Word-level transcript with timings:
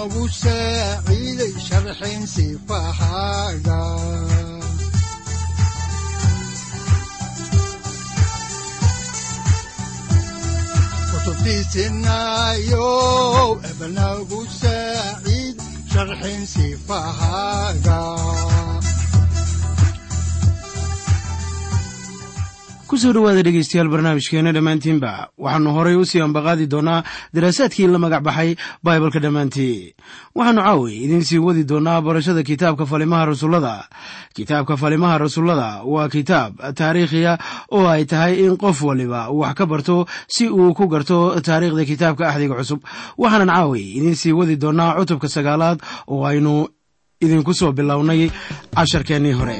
wuxunogu 0.00 0.24
saaciiday 0.40 1.52
sharxin 1.66 2.22
sifahaaga 2.34 3.80
kutubtiisinayow 12.20 13.48
ebnagu 13.70 14.40
saaciid 14.60 15.56
sharxin 15.92 16.42
sifahaaga 16.52 17.98
ku 22.90 22.98
soo 22.98 23.12
dhowaada 23.14 23.42
dhegeystayaal 23.46 23.86
barnaamijkeena 23.86 24.50
dhammaantiinba. 24.50 25.30
Waxaannu 25.38 25.70
horay 25.76 25.94
u 25.94 26.02
sii 26.04 26.22
ambaqaadi 26.26 26.66
doonnaa 26.66 27.04
daraasaadkii 27.34 27.86
la 27.86 27.98
magac 28.02 28.22
baxay 28.26 28.56
baibalka 28.82 29.20
dhammaantii. 29.22 29.94
Waxaannu 30.34 30.62
caawi 30.66 30.92
idiin 31.04 31.22
sii 31.22 31.38
wadi 31.38 31.62
doonnaa 31.70 32.00
barashada 32.02 32.42
kitaabka 32.42 32.86
falimaha 32.90 33.26
rasuullada. 33.30 33.86
Kitaabka 34.34 34.76
falimaha 34.76 35.18
rasuullada 35.22 35.86
waa 35.86 36.08
kitaab 36.08 36.58
taariikhiya 36.74 37.38
oo 37.70 37.86
ay 37.86 38.04
tahay 38.10 38.42
in 38.42 38.56
qof 38.58 38.82
waliba 38.82 39.30
wax 39.30 39.54
ka 39.54 39.66
barto 39.70 40.06
si 40.26 40.48
uu 40.50 40.74
ku 40.74 40.88
garto 40.90 41.38
taariikhda 41.40 41.84
kitaabka 41.86 42.26
axdiga 42.26 42.58
cusub. 42.58 42.82
Waxaanan 43.18 43.54
caawi 43.54 44.02
idiin 44.02 44.18
sii 44.18 44.34
wadi 44.34 44.56
doonnaa 44.58 44.98
cutubka 44.98 45.28
sagaalaad 45.30 45.78
oo 46.10 46.26
aynu 46.26 46.66
idinku 47.22 47.54
soo 47.54 47.70
bilownay 47.72 48.30
casharkeennii 48.74 49.32
hore 49.38 49.58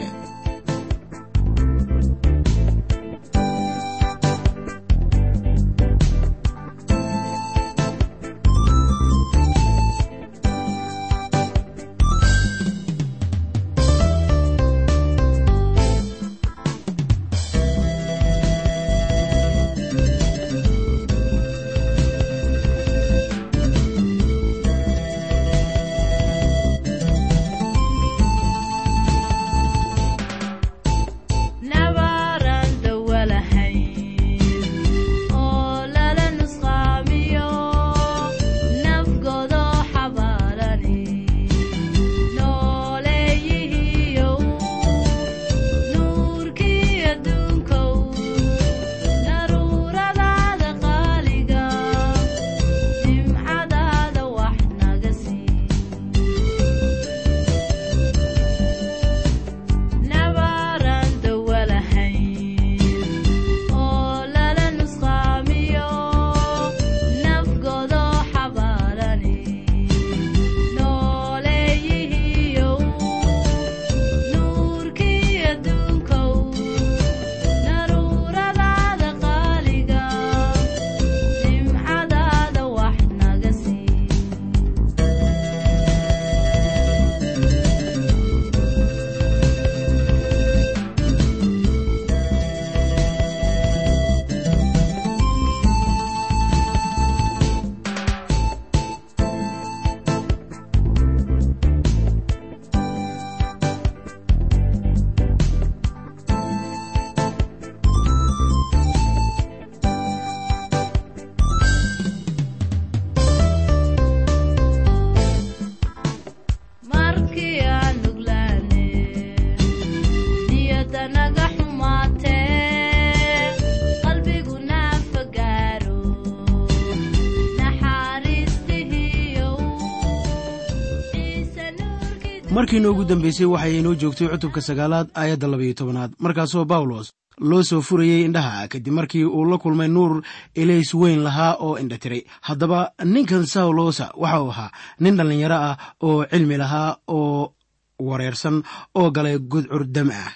markiina 132.71 132.91
ugu 132.91 133.05
dambeysay 133.05 133.47
waxay 133.47 133.79
inoo 133.79 133.95
joogtay 133.95 134.29
cutubka 134.29 134.61
sagaalaad 134.61 135.09
aayadda 135.15 135.47
labayo 135.49 135.75
tobanaad. 135.75 136.13
Markaasoo 136.19 136.65
bawlos 136.65 137.11
loo 137.41 137.63
soo 137.63 137.81
furayey 137.83 138.23
indhaha 138.25 138.69
kadib 138.69 138.93
markii 138.95 139.25
uu 139.25 139.45
la 139.45 139.59
kulmay 139.59 139.89
nuur 139.89 140.23
ilays 140.55 140.95
weyn 140.95 141.23
lahaa 141.25 141.57
oo 141.59 141.79
indha 141.79 141.99
tiray. 141.99 142.23
Haddaba 142.41 142.93
ninkan 143.05 143.47
sawlosa 143.47 144.13
waxa 144.17 144.43
uu 144.43 144.51
ahaa 144.51 144.71
nin 145.01 145.17
dhallinyaro 145.17 145.55
ah 145.57 145.77
oo 146.03 146.25
cilmi 146.31 146.57
lahaa 146.57 146.97
oo 147.09 147.53
wareersan 147.99 148.63
oo 148.95 149.11
galay 149.11 149.39
gudcur 149.39 149.85
dam 149.85 150.11
ah 150.11 150.31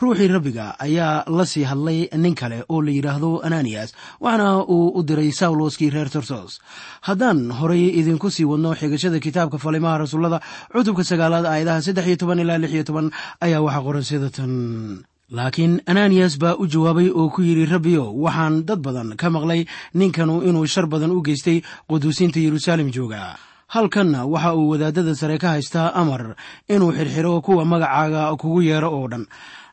ruuxii 0.00 0.28
rabbiga 0.28 0.66
ayaa 0.78 1.24
la 1.26 1.44
sii 1.46 1.64
hadlay 1.70 2.08
nin 2.16 2.34
kale 2.34 2.62
oo 2.68 2.82
la 2.82 2.90
yidhaahdo 2.90 3.30
ananiyas 3.46 3.90
waxaana 4.20 4.62
uu 4.74 4.92
u 4.98 5.02
diray 5.02 5.30
sawloskii 5.40 5.90
reer 5.90 6.10
torsos 6.10 6.60
haddaan 7.08 7.50
horay 7.58 7.84
idinku 8.00 8.30
sii 8.30 8.44
wadno 8.52 8.74
xigashada 8.80 9.18
kitaabka 9.20 9.58
falimaha 9.58 9.98
rasuullada 10.04 10.38
cutubka 10.72 11.04
sagaalaad 11.10 11.46
aayadaha 11.46 11.82
saddex 11.86 12.06
iyo 12.06 12.16
toban 12.16 12.38
ilaa 12.44 12.58
lix 12.62 12.72
iyo 12.76 12.84
toban 12.84 13.10
ayaa 13.40 13.60
waxaa 13.66 13.82
qoran 13.86 14.04
sida 14.10 14.28
laakiin 15.30 15.82
ananiyas 15.86 16.38
baa 16.38 16.54
u 16.62 16.66
jawaabay 16.66 17.10
oo 17.10 17.28
ku 17.34 17.42
yidhi 17.42 17.66
rabbiyo 17.66 18.04
waxaan 18.24 18.64
dad 18.68 18.80
badan 18.86 19.16
ka 19.20 19.30
maqlay 19.30 19.66
ninkanu 19.94 20.40
inuu 20.48 20.66
shar 20.66 20.86
badan 20.86 21.10
u 21.10 21.20
geystay 21.26 21.60
quduusiinta 21.90 22.40
yeruusaalem 22.40 22.88
jooga. 22.96 23.36
Halkanna 23.68 24.24
waxa 24.24 24.54
uu 24.56 24.68
wadaadada 24.72 25.12
sare 25.14 25.36
ka 25.38 25.48
haystaa 25.52 25.92
amar 26.00 26.32
inuu 26.68 26.92
xirxiro 26.96 27.40
kuwa 27.44 27.64
magacaaga 27.64 28.32
kugu 28.40 28.62
yeero 28.62 28.88
oo 28.88 29.08
dhan 29.12 29.26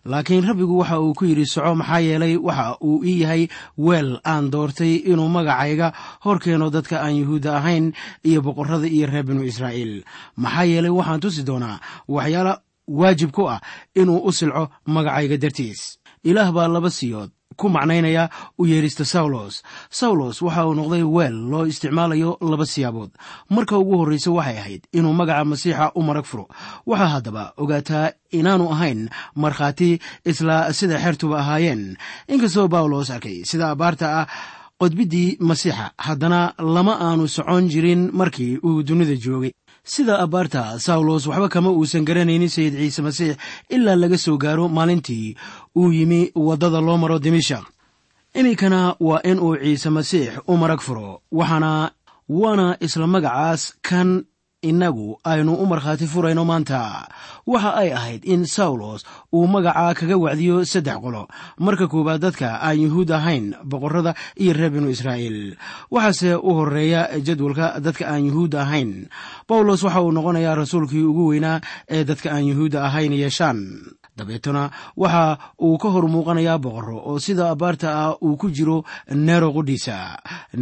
laakiin 0.06 0.46
rabbigu 0.48 0.78
waxa 0.82 1.00
uu 1.02 1.14
ku 1.18 1.26
yidhi 1.26 1.46
soco 1.46 1.76
maxaa 1.76 2.00
yeelay 2.08 2.36
waxa 2.38 2.78
uu 2.88 3.04
ii 3.06 3.22
yahay 3.22 3.44
weel 3.78 4.10
aan 4.32 4.52
doortay 4.54 4.94
inuu 5.12 5.30
magacayga 5.36 5.88
hor 6.24 6.38
keeno 6.44 6.70
dadka 6.70 7.02
aan 7.02 7.16
yuhuudda 7.22 7.58
ahayn 7.58 7.86
iyo 8.30 8.40
boqorrada 8.46 8.88
iyo 8.88 9.08
reer 9.12 9.26
binu 9.28 9.44
israa'iil. 9.52 10.04
Maxaa 10.38 10.64
yeelay 10.72 10.94
waxaan 10.98 11.20
tusi 11.24 11.42
doonaa 11.48 11.80
waxyaala 12.08 12.54
waajib 12.88 13.32
ku 13.32 13.50
ah 13.50 13.60
inuu 13.96 14.20
u 14.28 14.32
silco 14.32 14.70
magacayga 14.86 15.38
dartiis. 15.38 15.98
Ilaah 16.30 16.52
baa 16.56 16.68
laba 16.68 16.90
siyood 16.90 17.30
ku 17.60 17.70
macnaynaya 17.70 18.30
u 18.60 18.66
yeedhista 18.72 19.06
sawlos 19.06 19.64
sawlos 19.90 20.42
waxa 20.46 20.66
uu 20.68 20.74
noqday 20.80 21.04
weel 21.16 21.36
loo 21.52 21.66
isticmaalayo 21.72 22.38
laba 22.52 22.66
siyaabood. 22.66 23.12
Marka 23.50 23.78
ugu 23.78 23.98
horraysa 23.98 24.32
waxay 24.32 24.58
ahayd 24.62 24.82
inuu 24.98 25.14
magaca 25.14 25.46
masiixa 25.46 25.92
u 25.96 26.02
marag 26.08 26.26
furo. 26.26 26.46
Waxaa 26.86 27.12
haddaba 27.16 27.44
ogaataa 27.58 28.12
inaanu 28.32 28.66
ahayn 28.74 29.10
markhaati 29.36 30.00
isla 30.26 30.74
sida 30.74 30.98
xeertuba 31.04 31.40
ahaayeen. 31.40 31.98
Inkastoo 32.28 32.68
bawlos 32.68 33.10
arkay 33.16 33.38
sida 33.50 33.70
abaarta 33.74 34.08
ah 34.22 34.28
qodbiddii 34.82 35.38
masiixa 35.40 35.86
haddana 35.98 36.54
lama 36.76 36.94
aanu 37.08 37.28
socon 37.36 37.70
jirin 37.72 38.10
markii 38.20 38.58
uu 38.68 38.84
dunida 38.88 39.16
joogay 39.16 39.52
sida 39.94 40.16
abaarta 40.26 40.64
sawlos 40.86 41.24
waxba 41.30 41.50
kama 41.54 41.70
uusan 41.78 42.06
garanaynin 42.08 42.50
sayid 42.56 42.74
ciise 42.82 43.02
masiix 43.06 43.34
ilaa 43.76 43.96
laga 44.02 44.18
soo 44.26 44.38
gaaro 44.44 44.66
maalintii 44.78 45.36
uu 45.80 45.92
yimi 45.98 46.22
waddada 46.48 46.82
loo 46.82 46.98
maro 46.98 47.18
dimishak 47.20 47.66
iminkana 48.40 48.96
waa 49.00 49.22
in 49.30 49.40
uu 49.40 49.56
ciise 49.64 49.90
masiix 49.90 50.30
u 50.48 50.58
marag 50.62 50.82
furo 50.82 51.22
waxaana 51.32 51.92
waana 52.30 52.68
isla 52.86 53.08
magacaas 53.08 53.62
kan 53.88 54.10
innagu 54.70 55.08
aynu 55.24 55.54
u 55.62 55.66
markhaati 55.70 56.08
furayno 56.10 56.42
maanta. 56.50 57.06
Waxa 57.46 57.72
ay 57.82 57.90
ahayd 57.94 58.26
in 58.26 58.46
sawlos 58.50 59.06
uu 59.34 59.46
magaca 59.48 59.94
kaga 59.94 60.18
wacdiyo 60.18 60.66
saddex 60.66 60.98
qolo. 61.04 61.24
Marka 61.62 61.86
koowaad 61.88 62.22
dadka 62.26 62.50
aan 62.66 62.82
yuhuud 62.82 63.12
ahayn 63.14 63.54
boqorrada 63.62 64.16
iyo 64.42 64.54
reer 64.58 64.72
binu 64.74 64.90
israa'iil. 64.90 65.54
Waxaase 65.94 66.34
u 66.42 66.50
horreeya 66.58 67.02
jadwalka 67.22 67.78
dadka 67.86 68.10
aan 68.10 68.26
yuhuud 68.26 68.54
ahayn 68.58 69.06
bawlos 69.50 69.84
waxa 69.84 70.02
uu 70.02 70.12
noqonayaa 70.12 70.56
rasuulkii 70.56 71.04
ugu 71.10 71.28
weynaa 71.32 71.62
ee 71.90 72.04
dadka 72.04 72.32
aan 72.34 72.46
yuhuudda 72.50 72.80
ahayn 72.88 73.14
yeeshaan. 73.14 73.60
Dabeetana 74.18 74.72
waxa 74.98 75.38
uu 75.62 75.78
ka 75.78 75.90
hor 75.94 76.06
muuqanayaa 76.08 76.58
boqorro 76.64 76.98
oo 77.10 77.20
sida 77.20 77.50
abaarta 77.54 77.88
ah 78.04 78.16
uu 78.26 78.38
ku 78.38 78.48
jiro 78.50 78.84
nero 79.12 79.52
qudhiisa 79.54 79.98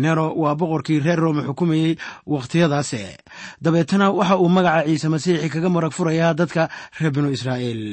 nero 0.04 0.34
waa 0.42 0.56
boqorkii 0.56 1.00
reer 1.06 1.20
roome 1.20 1.42
xukumayey 1.48 1.96
wakhtiyadaase 2.26 3.18
dabeetana 3.62 4.10
waxa 4.12 4.36
uu 4.42 4.50
magaca 4.50 4.84
ciise 4.90 5.08
masiixi 5.14 5.50
kaga 5.54 5.70
marag 5.70 5.94
furayaa 5.94 6.34
dadka 6.34 6.70
reer 7.00 7.12
binu 7.14 7.30
israa'iil 7.32 7.84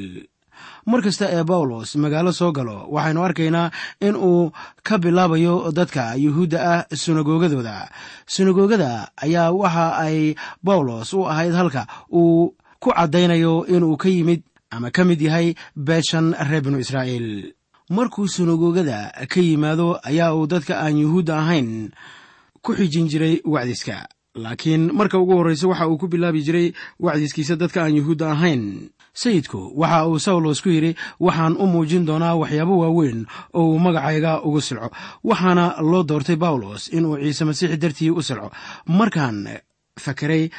mar 0.90 1.00
kasta 1.06 1.26
ee 1.37 1.44
bawlos 1.50 1.90
magaalo 2.02 2.31
soo 2.40 2.52
galo 2.56 2.76
waxaynu 2.94 3.20
arkaynaa 3.26 3.70
in 4.06 4.14
uu 4.28 4.50
ka 4.87 4.94
bilaabayo 5.02 5.54
dadka 5.78 6.04
yuhuudda 6.25 6.58
ah 6.72 6.81
sunagogadooda. 7.02 7.76
Sunagoogada 8.34 8.90
ayaa 9.25 9.50
waxa 9.60 9.87
ay 10.06 10.34
bawlos 10.66 11.12
u 11.14 11.26
ahayd 11.32 11.54
halka 11.60 11.82
uu 12.20 12.54
ku 12.82 12.88
caddaynayo 12.96 13.66
inuu 13.75 13.96
ka 14.02 14.08
yimid 14.08 14.42
ama 14.70 14.90
ka 14.90 15.02
mid 15.04 15.20
yahay 15.20 15.54
beeshan 15.76 16.26
reer 16.48 16.62
binu 16.64 16.78
israa'iil. 16.84 17.28
Markuu 17.90 18.28
sunagoogada 18.28 18.98
ka 19.32 19.40
yimaado 19.40 19.98
ayaa 20.02 20.34
uu 20.38 20.46
dadka 20.46 20.78
aan 20.82 20.96
yuhuudda 21.02 21.34
ahayn 21.42 21.90
ku 22.62 22.70
xijin 22.78 23.08
jiray 23.10 23.42
wacdiska 23.44 23.96
laakiin 24.35 24.93
marka 24.93 25.19
ugu 25.19 25.35
horraysa 25.37 25.69
waxa 25.69 25.88
uu 25.88 25.99
ku 25.99 26.09
bilaabi 26.09 26.43
jiray 26.43 26.73
wacdiskiisa 27.00 27.56
dadka 27.56 27.82
aan 27.82 27.97
yuhuudda 27.97 28.31
ahayn. 28.32 28.91
Sayidku 29.12 29.73
waxa 29.75 30.06
uu 30.09 30.19
sawlos 30.19 30.62
ku 30.62 30.69
yidhi 30.71 30.94
waxaan 31.21 31.56
u 31.59 31.67
muujin 31.67 32.06
doonaa 32.06 32.35
waxyaabo 32.38 32.79
waaweyn 32.79 33.27
oo 33.55 33.65
uu 33.75 33.79
magacayga 33.79 34.43
ugu 34.47 34.61
silco 34.61 34.91
waxaana 35.25 35.82
loo 35.82 36.03
doortay 36.03 36.37
bawlos 36.37 36.88
inuu 36.93 37.19
ciise 37.19 37.44
masiix 37.44 37.79
dartii 37.79 38.11
u 38.11 38.23
silco. 38.23 38.50
Markaan 38.87 39.49
fakeray 39.99 40.50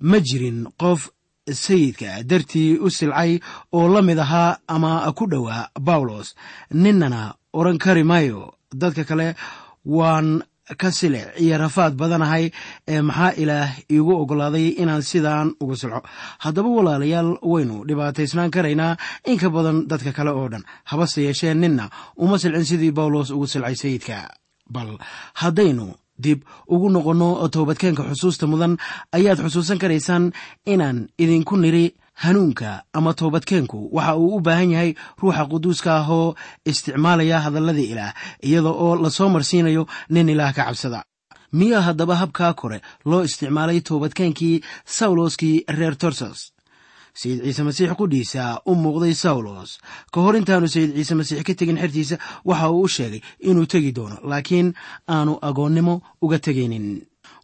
ma 0.00 0.18
jirin 0.20 0.66
qof 0.80 1.10
sayidka 1.50 2.22
dartii 2.22 2.78
u 2.78 2.90
silcay 2.90 3.40
oo 3.72 3.88
la 3.88 4.02
mid 4.02 4.18
ahaa 4.18 4.56
ama 4.68 5.12
ku 5.12 5.26
dhowaa 5.26 5.68
bawlos. 5.80 6.34
Ninnana 6.70 7.34
odhan 7.52 7.78
kari 7.78 8.04
maayo 8.04 8.54
dadka 8.72 9.04
kale 9.04 9.34
waan 9.84 10.42
ka 10.74 10.90
silic 10.90 11.26
iyo 11.38 11.58
rafaad 11.58 11.94
badanahay 11.94 12.50
ee 12.88 13.00
maxaa 13.02 13.32
ilaah 13.42 13.70
iigu 13.90 14.12
oggolaaday 14.22 14.68
inaan 14.82 15.02
sidaan 15.02 15.54
ugu 15.60 15.76
silco 15.76 16.00
haddaba 16.38 16.68
walaalayaal 16.68 17.38
waynu 17.42 17.84
dhibaataysnaan 17.88 18.50
karaynaa 18.50 18.96
in 19.30 19.38
ka 19.38 19.50
badan 19.50 19.86
dadka 19.90 20.12
kale 20.12 20.30
oo 20.30 20.48
dhan. 20.48 20.64
Habase 20.84 21.22
yeeshee 21.22 21.54
ninna 21.54 21.90
uma 22.16 22.38
silcin 22.38 22.64
sidii 22.64 22.90
bawlos 22.92 23.30
ugu 23.30 23.46
silcay 23.46 23.74
sayidka. 23.76 24.28
Bal 24.70 24.98
haddaynu 25.34 25.94
dib 26.18 26.42
ugu 26.68 26.88
noqonno 26.90 27.48
toobadkeenka 27.48 28.02
xusuusta 28.10 28.46
mudan 28.46 28.76
ayaad 29.12 29.38
xusuusan 29.44 29.78
karaysaan 29.78 30.32
inaan 30.66 31.08
idinku 31.18 31.56
niri 31.56 31.94
hanuunka 32.22 32.82
ama 32.92 33.14
toobadkeenku 33.14 33.78
waxa 33.96 34.16
uu 34.16 34.36
u 34.36 34.40
baahan 34.40 34.70
yahay 34.74 34.90
ruuxa 35.20 35.44
quduuska 35.52 35.90
ah 36.00 36.08
oo 36.18 36.34
isticmaalaya 36.70 37.40
hadalladii 37.44 37.88
ilaah 37.92 38.12
iyada 38.48 38.70
oo 38.84 38.96
la 39.02 39.10
soo 39.10 39.28
marsiinayo 39.28 39.86
nin 40.10 40.28
ilaah 40.28 40.52
ka 40.56 40.64
cabsada. 40.64 41.00
Miyaa 41.52 41.80
haddaba 41.88 42.14
habkaa 42.22 42.52
kore 42.60 42.78
loo 43.04 43.22
isticmaalay 43.28 43.80
toobadkeenkii 43.80 44.60
sawloskii 44.96 45.64
reer 45.78 45.94
torsos 46.02 46.40
sayid 47.20 47.40
ciise 47.44 47.62
masiix 47.68 47.90
qudhiisa 48.00 48.60
u 48.70 48.74
muuqday 48.82 49.14
sawlos 49.14 49.70
ka 50.12 50.18
hor 50.24 50.34
intaanu 50.36 50.68
sayid 50.68 50.90
ciise 50.96 51.14
masiix 51.20 51.40
ka 51.46 51.54
tegin 51.54 51.78
xertiisa 51.82 52.16
waxa 52.48 52.70
uu 52.70 52.82
u 52.82 52.88
sheegay 52.88 53.20
inuu 53.48 53.66
tegi 53.72 53.92
doono 53.96 54.16
laakiin 54.30 54.68
aanu 55.14 55.32
agoonnimo 55.48 55.94
uga 56.24 56.38
tegaynin. 56.38 56.86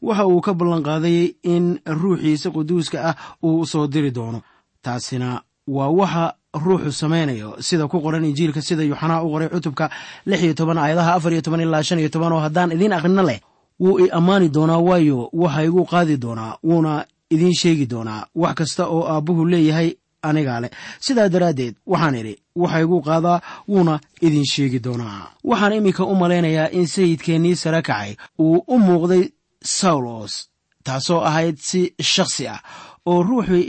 Waxa 0.07 0.25
uu 0.27 0.41
ka 0.47 0.53
ballanqaaday 0.59 1.19
in 1.55 1.65
ruuxiisa 2.01 2.49
quduuska 2.57 2.99
ah 3.11 3.15
uu 3.47 3.67
soo 3.73 3.87
diri 3.87 4.11
doono 4.19 4.41
taasina 4.83 5.43
waa 5.77 5.89
waxa 6.01 6.25
ruuxu 6.65 6.93
samaynayo 6.93 7.57
sida 7.67 7.89
ku 7.89 8.01
qoran 8.05 8.25
injiilka 8.25 8.61
sida 8.63 8.83
yuxanaa 8.83 9.23
u 9.23 9.29
qoray 9.33 9.49
cutubka 9.49 9.91
lix 10.27 10.41
iyo 10.43 10.55
toban 10.55 10.79
aayadaha 10.79 11.15
afar 11.15 11.33
iyo 11.33 11.43
toban 11.43 11.61
ilaa 11.61 11.83
shan 11.83 11.99
iyo 12.03 12.09
toban 12.15 12.33
oo 12.33 12.41
haddaan 12.45 12.73
idiin 12.73 12.93
aqrino 12.93 13.23
leh 13.23 13.41
wuu 13.81 13.99
i 14.05 14.11
ammaani 14.19 14.49
doonaa 14.49 14.79
waayo 14.89 15.29
waxa 15.33 15.63
igu 15.69 15.83
qaadi 15.93 16.17
doonaa 16.25 16.53
wuuna 16.69 16.93
idiin 17.35 17.55
sheegi 17.61 17.87
doonaa 17.93 18.27
wax 18.43 18.55
kasta 18.59 18.83
oo 18.95 19.03
aabbuhu 19.13 19.45
leeyahay 19.53 19.91
anigaa 20.23 20.61
leh. 20.63 20.71
Sidaa 21.01 21.29
daraaddeed 21.29 21.75
waxaan 21.87 22.15
idhi 22.21 22.35
waxa 22.63 22.79
igu 22.85 22.99
qaadaa 23.09 23.39
wuuna 23.69 23.95
idin 24.27 24.45
sheegi 24.53 24.79
doonaa. 24.87 25.31
Waxaan 25.45 25.73
iminka 25.79 26.05
u 26.05 26.15
malaynayaa 26.15 26.69
in 26.79 26.87
sayidkeennii 26.87 27.57
sare 27.63 27.83
kacay 27.83 28.11
uu 28.39 28.65
u 28.69 28.79
muuqday 28.79 29.25
sawlos 29.65 30.49
taasoo 30.85 31.21
ahayd 31.29 31.57
si 31.69 31.95
shakhsi 32.13 32.45
ah 32.55 32.61
oo 33.07 33.23
ruuxii 33.23 33.65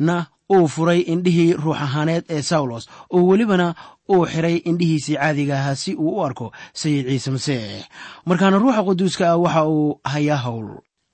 ilaahna 0.00 0.26
uu 0.50 0.68
furay 0.68 1.00
indhihii 1.12 1.52
ruux 1.52 1.76
ahaaneed 1.76 2.24
ee 2.28 2.42
sawlos 2.42 2.88
oo 3.10 3.26
welibana 3.26 3.74
uu 4.12 4.26
xiray 4.26 4.56
indhihiisii 4.70 5.16
caadiga 5.16 5.54
ahaa 5.60 5.74
si 5.74 5.94
uu 5.94 6.16
u 6.18 6.24
arko 6.24 6.52
sayid 6.72 7.06
ciise 7.08 7.30
masiix 7.30 7.84
markaana 8.26 8.58
ruuxa 8.58 8.82
quduuska 8.88 9.24
ah 9.32 9.36
waxa 9.44 9.62
uu 9.68 10.00
hayaa 10.04 10.36
howl 10.46 10.68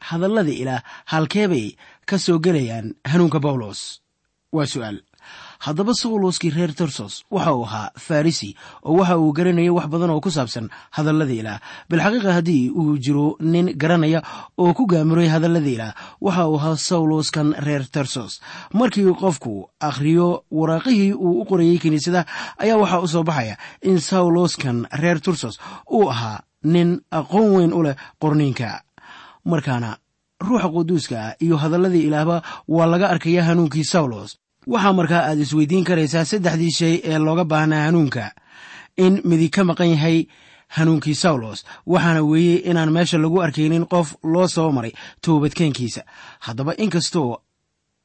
hadalladii 0.08 0.60
ilaah 0.62 0.82
halkeebay 1.04 1.66
ka 2.06 2.18
soo 2.18 2.38
gelayaan 2.38 2.94
hanuunka 3.10 3.40
bawlos. 3.40 3.80
Waa 4.52 4.66
su'aal 4.66 4.98
haddaba 5.64 5.92
sawloskii 5.94 6.50
reer 6.56 6.72
tarsos 6.78 7.14
waxa 7.30 7.52
uu 7.54 7.64
ahaa 7.64 7.90
farrisi 8.06 8.50
oo 8.84 8.96
waxa 9.00 9.16
uu 9.18 9.32
garanayay 9.32 9.70
wax 9.76 9.86
badan 9.92 10.10
oo 10.14 10.20
ku 10.20 10.30
saabsan 10.30 10.68
hadalladii 10.96 11.40
ilaah. 11.42 11.60
Bilxaqiiqa 11.90 12.32
haddii 12.38 12.70
uu 12.70 12.98
jiro 13.04 13.36
nin 13.40 13.66
garanaya 13.82 14.20
oo 14.58 14.74
ku 14.74 14.86
gaamuray 14.86 15.28
hadalladii 15.28 15.74
ilaah 15.78 15.94
waxa 16.20 16.46
uu 16.48 16.56
ahaa 16.58 16.76
sawloskan 16.76 17.54
reer 17.66 17.84
tarsos. 17.94 18.40
Markii 18.72 19.08
qofku 19.22 19.70
akhriyo 19.80 20.44
waraaqihii 20.50 21.12
uu 21.14 21.40
u 21.40 21.44
qorayey 21.48 21.78
kiniisada 21.78 22.26
ayaa 22.58 22.76
waxaa 22.82 23.00
u 23.00 23.08
soo 23.08 23.22
baxaya 23.24 23.56
in 23.82 23.98
sawloskan 24.00 24.86
reer 25.02 25.18
tarsos 25.20 25.58
uu 25.90 26.08
ahaa 26.10 26.40
nin 26.64 27.00
aqoon 27.10 27.48
weyn 27.56 27.72
u 27.72 27.82
leh 27.82 27.96
qorniinka. 28.22 28.80
Markaana 29.44 29.96
ruuxa 30.40 30.68
quduuska 30.68 31.36
iyo 31.40 31.56
hadalladii 31.56 32.06
ilaahba 32.08 32.42
waa 32.68 32.86
laga 32.86 33.08
arkaya 33.08 33.44
hanuunkii 33.44 33.84
sawlos 33.84 34.36
waxaa 34.66 34.92
markaa 34.98 35.22
aad 35.28 35.38
isweydiin 35.44 35.84
karaysaa 35.84 36.24
saddexdii 36.24 36.70
shay 36.78 36.94
ee 37.04 37.18
looga 37.18 37.44
baahnaa 37.44 37.84
hanuunka. 37.86 38.30
In 38.96 39.20
midi 39.24 39.48
ka 39.54 39.64
maqan 39.64 39.90
yahay 39.94 40.26
hanuunkii 40.76 41.14
sawlos 41.14 41.64
waxaana 41.86 42.22
weeye 42.22 42.56
inaan 42.70 42.92
meesha 42.92 43.18
lagu 43.18 43.40
arkaynin 43.42 43.86
qof 43.86 44.14
loo 44.22 44.48
soo 44.48 44.70
maray 44.72 44.92
toobadkeenkiisa 45.24 46.02
haddaba 46.46 46.72
inkastoo 46.78 47.30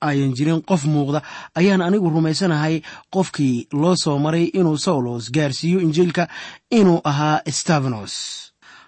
ayan 0.01 0.33
jirin 0.37 0.61
qof 0.69 0.85
muuqda 0.85 1.21
ayaan 1.55 1.81
anigu 1.81 2.09
rumaysanahay 2.09 2.81
qofkii 3.13 3.67
loo 3.81 3.95
soo 4.03 4.17
maray 4.19 4.45
inuu 4.59 4.77
sawlos 4.77 5.31
gaarsiiyo 5.35 5.79
injiilka 5.79 6.27
inuu 6.71 7.01
ahaa 7.03 7.41
stefanos 7.49 8.13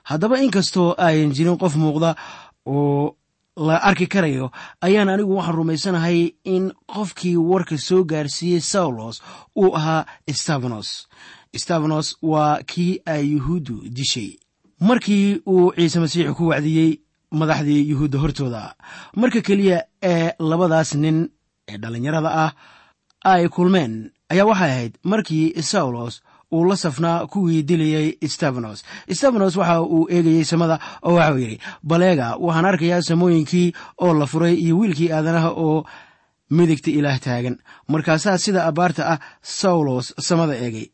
haddaba 0.03 0.35
inkastoo 0.45 0.95
ayan 0.97 1.31
jirin 1.35 1.57
qof 1.57 1.75
muuqda 1.75 2.15
oo 2.65 3.15
la 3.58 3.77
arki 3.84 4.08
karayo 4.08 4.51
ayaan 4.81 5.10
anigu 5.10 5.36
waxaan 5.38 5.55
rumaysanahay 5.55 6.34
in 6.43 6.72
qofkii 6.88 7.38
warka 7.38 7.77
soo 7.77 8.03
gaarsiiyey 8.03 8.60
saulos 8.62 9.22
uu 9.55 9.75
ahaa 9.75 10.05
stefanos 10.31 11.08
stefanos 11.55 12.15
waa 12.22 12.63
kii 12.63 13.01
ay 13.05 13.31
yuhuuddu 13.34 13.75
dishay. 13.89 14.29
Markii 14.79 15.41
uu 15.48 15.74
ciise 15.75 16.00
masiix 16.00 16.31
ku 16.38 16.48
wacdiyey 16.48 17.00
madaxdii 17.31 17.89
yuhuudda 17.89 18.20
hortooda 18.20 18.75
marka 19.15 19.41
keliya 19.41 19.84
ee 20.03 20.31
labadaas 20.39 20.96
nin 20.96 21.29
ee 21.70 21.77
dhallinyarada 21.77 22.29
ah 22.46 22.51
ay 23.24 23.48
kulmeen 23.50 24.12
ayaa 24.29 24.46
waxay 24.46 24.72
ahayd 24.72 24.93
markii 25.03 25.62
saulos 25.62 26.22
uu 26.51 26.65
la 26.70 26.75
safnaa 26.75 27.27
kuwii 27.27 27.63
dilayey 27.63 28.08
stefanos 28.27 28.84
stefanos 29.17 29.55
waxa 29.55 29.81
uu 29.81 30.08
eegayey 30.15 30.43
samada 30.43 30.79
oo 31.03 31.13
waxau 31.15 31.38
yidhi 31.43 31.58
baleega 31.84 32.27
waxaan 32.46 32.65
arkayaa 32.65 33.01
samooyinkii 33.10 33.74
oo 34.05 34.13
la 34.13 34.25
furay 34.31 34.55
iyo 34.55 34.77
wiilkii 34.79 35.12
aadanaha 35.12 35.50
oo 35.65 35.86
midigta 36.50 36.91
ilaah 36.91 37.20
taagan. 37.20 37.55
Markaasaa 37.88 38.38
sida 38.38 38.65
abbaarta 38.70 39.03
ah 39.13 39.20
saulos 39.41 40.13
samada 40.20 40.55
eegay 40.65 40.88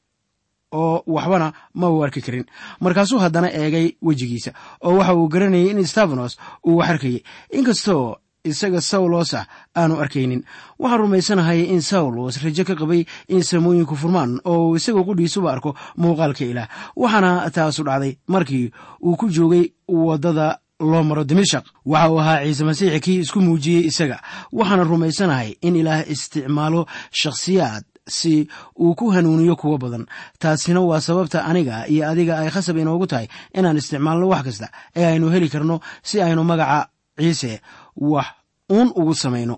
oo 0.71 1.03
waxbana 1.07 1.47
ma 1.73 1.89
uu 1.89 2.03
arki 2.03 2.21
karin. 2.21 2.45
Markaasuu 2.79 3.19
haddana 3.19 3.49
eegay 3.61 3.87
wejigiisa 4.01 4.51
oo 4.83 4.97
waxa 4.97 5.13
uu 5.15 5.27
garanayay 5.27 5.69
in 5.71 5.85
stefanos 5.85 6.37
uu 6.67 6.77
wax 6.77 6.89
arkayay. 6.89 7.21
Inkastoo 7.57 8.15
isaga 8.51 8.81
sawlos 8.81 9.33
ah 9.39 9.45
aanu 9.79 9.95
arkaynin. 10.03 10.41
Waxaan 10.79 10.99
rumaysanahay 11.01 11.59
in 11.73 11.81
sawlos 11.81 12.35
rajo 12.43 12.63
ka 12.69 12.75
qabay 12.81 13.01
in 13.27 13.41
samooyinku 13.49 13.95
furmaan 14.01 14.39
oo 14.45 14.69
uu 14.69 14.75
isagoo 14.79 15.03
qudhiisuba 15.09 15.51
arko 15.53 15.75
muuqaalka 16.01 16.43
ilaah. 16.51 16.67
Waxaana 17.01 17.49
taasu 17.55 17.81
dhacday 17.87 18.13
markii 18.27 18.71
uu 19.05 19.15
ku 19.19 19.25
joogay 19.29 19.65
waddada 19.87 20.59
loo 20.79 21.03
maro 21.03 21.23
dimashaq 21.23 21.65
waxa 21.85 22.09
uu 22.11 22.19
ahaa 22.21 22.43
ciise 22.45 22.63
masiixi 22.63 22.99
kii 23.05 23.19
isku 23.23 23.39
muujiyey 23.41 23.83
isaga. 23.89 24.17
Waxaana 24.53 24.83
rumaysanahay 24.83 25.49
in 25.61 25.75
ilaah 25.81 26.01
isticmaalo 26.13 26.85
shakhsiyaad 27.11 27.83
si 28.07 28.47
uu 28.79 28.95
ku 28.95 29.09
hanuuniyo 29.11 29.55
kuwo 29.55 29.77
badan. 29.77 30.05
Taasina 30.39 30.81
waa 30.81 31.01
sababta 31.01 31.43
aniga 31.45 31.87
iyo 31.91 32.07
adiga 32.09 32.39
ay 32.39 32.49
khasab 32.49 32.77
inoogu 32.77 33.07
tahay 33.07 33.27
inaan 33.57 33.77
isticmaalno 33.81 34.27
wax 34.31 34.43
kasta 34.47 34.67
ee 34.95 35.05
aynu 35.11 35.27
heli 35.33 35.49
karno 35.49 35.75
si 36.03 36.21
aynu 36.21 36.43
magaca 36.43 36.87
ciise 37.19 37.59
wax 37.97 38.25
uun 38.71 38.91
ugu 38.95 39.13
samayno. 39.15 39.57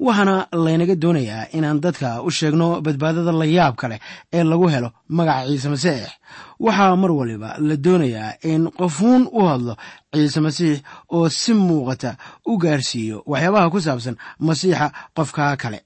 Waxaana 0.00 0.46
laynaga 0.52 0.94
doonayaa 1.02 1.46
inaan 1.56 1.80
dadka 1.80 2.22
u 2.22 2.30
sheegno 2.30 2.80
badbaadada 2.84 3.32
layaabka 3.32 3.88
leh 3.88 4.00
ee 4.32 4.44
lagu 4.44 4.68
helo 4.68 4.90
magaca 5.08 5.46
ciise 5.48 5.68
masiix. 5.68 6.08
Waxaa 6.60 6.96
mar 6.96 7.10
waliba 7.18 7.56
la 7.58 7.76
doonayaa 7.76 8.32
in 8.44 8.68
qofuun 8.78 9.22
u 9.32 9.40
hadlo 9.48 9.74
ciise 10.12 10.40
masiix 10.40 10.76
oo 11.16 11.28
si 11.28 11.54
muuqata 11.54 12.16
u 12.46 12.58
gaarsiiyo 12.58 13.22
waxyaabaha 13.26 13.70
ku 13.72 13.80
saabsan 13.80 14.16
masiixa 14.38 14.92
qofka 15.16 15.56
kale. 15.56 15.80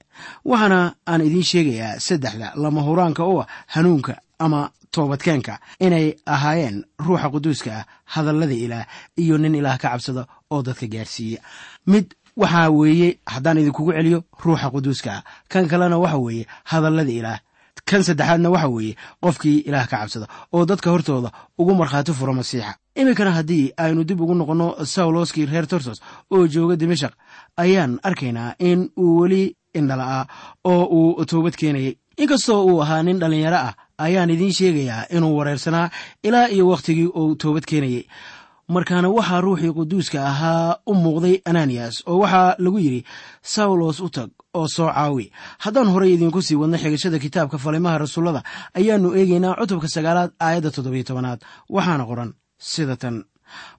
Waxaana 0.45 0.79
aan 1.07 1.21
idiin 1.27 1.43
sheegayaa 1.51 1.99
saddexda 1.99 2.51
lama 2.55 2.81
huraanka 2.81 3.23
u 3.25 3.39
ah 3.41 3.47
hanuunka 3.73 4.13
ama 4.39 4.69
toobadkeenka 4.91 5.59
inay 5.79 6.13
ahaayeen 6.25 6.83
ruuxa 7.05 7.29
quduuska 7.33 7.71
ah 7.79 7.85
hadallada 8.13 8.53
ilaah 8.53 8.85
iyo 9.17 9.37
nin 9.37 9.55
ilaah 9.55 9.77
ka 9.77 9.89
cabsada 9.89 10.25
oo 10.51 10.61
dadka 10.63 10.87
gaarsiiya. 10.87 11.39
Mid 11.87 12.05
waxaa 12.37 12.69
weeye 12.69 13.19
haddaan 13.33 13.57
idinkugu 13.61 13.91
celiyo 13.97 14.19
ruuxa 14.43 14.67
quduuska 14.73 15.11
ah 15.17 15.23
kan 15.51 15.67
kalena 15.67 15.97
waxa 15.97 16.17
weeye 16.17 16.45
hadallada 16.71 17.11
ilaah. 17.11 17.39
Kan 17.85 18.03
saddexaadna 18.03 18.49
waxa 18.51 18.67
weeye 18.69 18.95
qofkii 19.23 19.57
ilaah 19.67 19.87
ka 19.87 19.97
cabsada 19.97 20.27
oo 20.53 20.65
dadka 20.65 20.89
hortooda 20.91 21.31
ugu 21.57 21.73
markhaati 21.75 22.13
furo 22.13 22.33
masiixa. 22.33 22.75
Iminkana 22.95 23.31
haddii 23.31 23.71
aynu 23.77 24.03
dib 24.03 24.21
ugu 24.21 24.35
noqonno 24.35 24.85
sawloskii 24.85 25.45
reer 25.45 25.67
torsos 25.67 26.01
oo 26.31 26.47
jooga 26.47 26.75
dimashaq 26.75 27.13
ayaan 27.57 27.99
arkaynaa 28.03 28.55
in 28.59 28.89
uu 28.99 29.19
weli 29.21 29.55
indhala'aa 29.73 30.25
oo 30.65 30.83
uu 30.97 31.25
toobad 31.25 31.55
keenayay. 31.55 31.95
Inkastoo 32.17 32.65
uu 32.65 32.81
ahaa 32.83 33.03
nin 33.03 33.19
dhallinyaro 33.19 33.57
ah 33.57 33.73
ayaan 34.07 34.29
idiin 34.35 34.53
sheegayaa 34.59 35.05
inuu 35.15 35.33
wareersanaa 35.37 35.89
ilaa 36.23 36.47
iyo 36.55 36.67
wakhtigii 36.71 37.07
uu 37.21 37.35
toobad 37.35 37.65
keenayey 37.69 38.03
markaana 38.67 39.09
waxaa 39.09 39.41
ruuxii 39.45 39.71
quduuska 39.77 40.19
ahaa 40.31 40.77
u 40.87 40.93
muuqday 41.03 41.35
ananiyas 41.49 42.03
oo 42.07 42.17
waxaa 42.23 42.55
lagu 42.63 42.79
yidhi 42.79 43.01
sawlos 43.53 43.99
u 43.99 44.09
tag 44.09 44.29
oo 44.53 44.67
soo 44.67 44.87
caawi. 44.93 45.31
Haddaan 45.63 45.89
horey 45.93 46.13
idiinku 46.13 46.41
sii 46.41 46.55
wadno 46.61 46.77
xigashada 46.77 47.19
kitaabka 47.19 47.57
falimaha 47.57 47.97
rasuullada 48.03 48.43
ayaannu 48.79 49.09
eegaynaa 49.19 49.55
cutubka 49.59 49.87
sagaalaad 49.87 50.31
aayadda 50.39 50.69
toddobiyo 50.75 51.03
tobanaad. 51.09 51.39
Waxaana 51.75 52.03
qoran 52.09 52.31
sida 52.57 52.95
tan. 53.01 53.15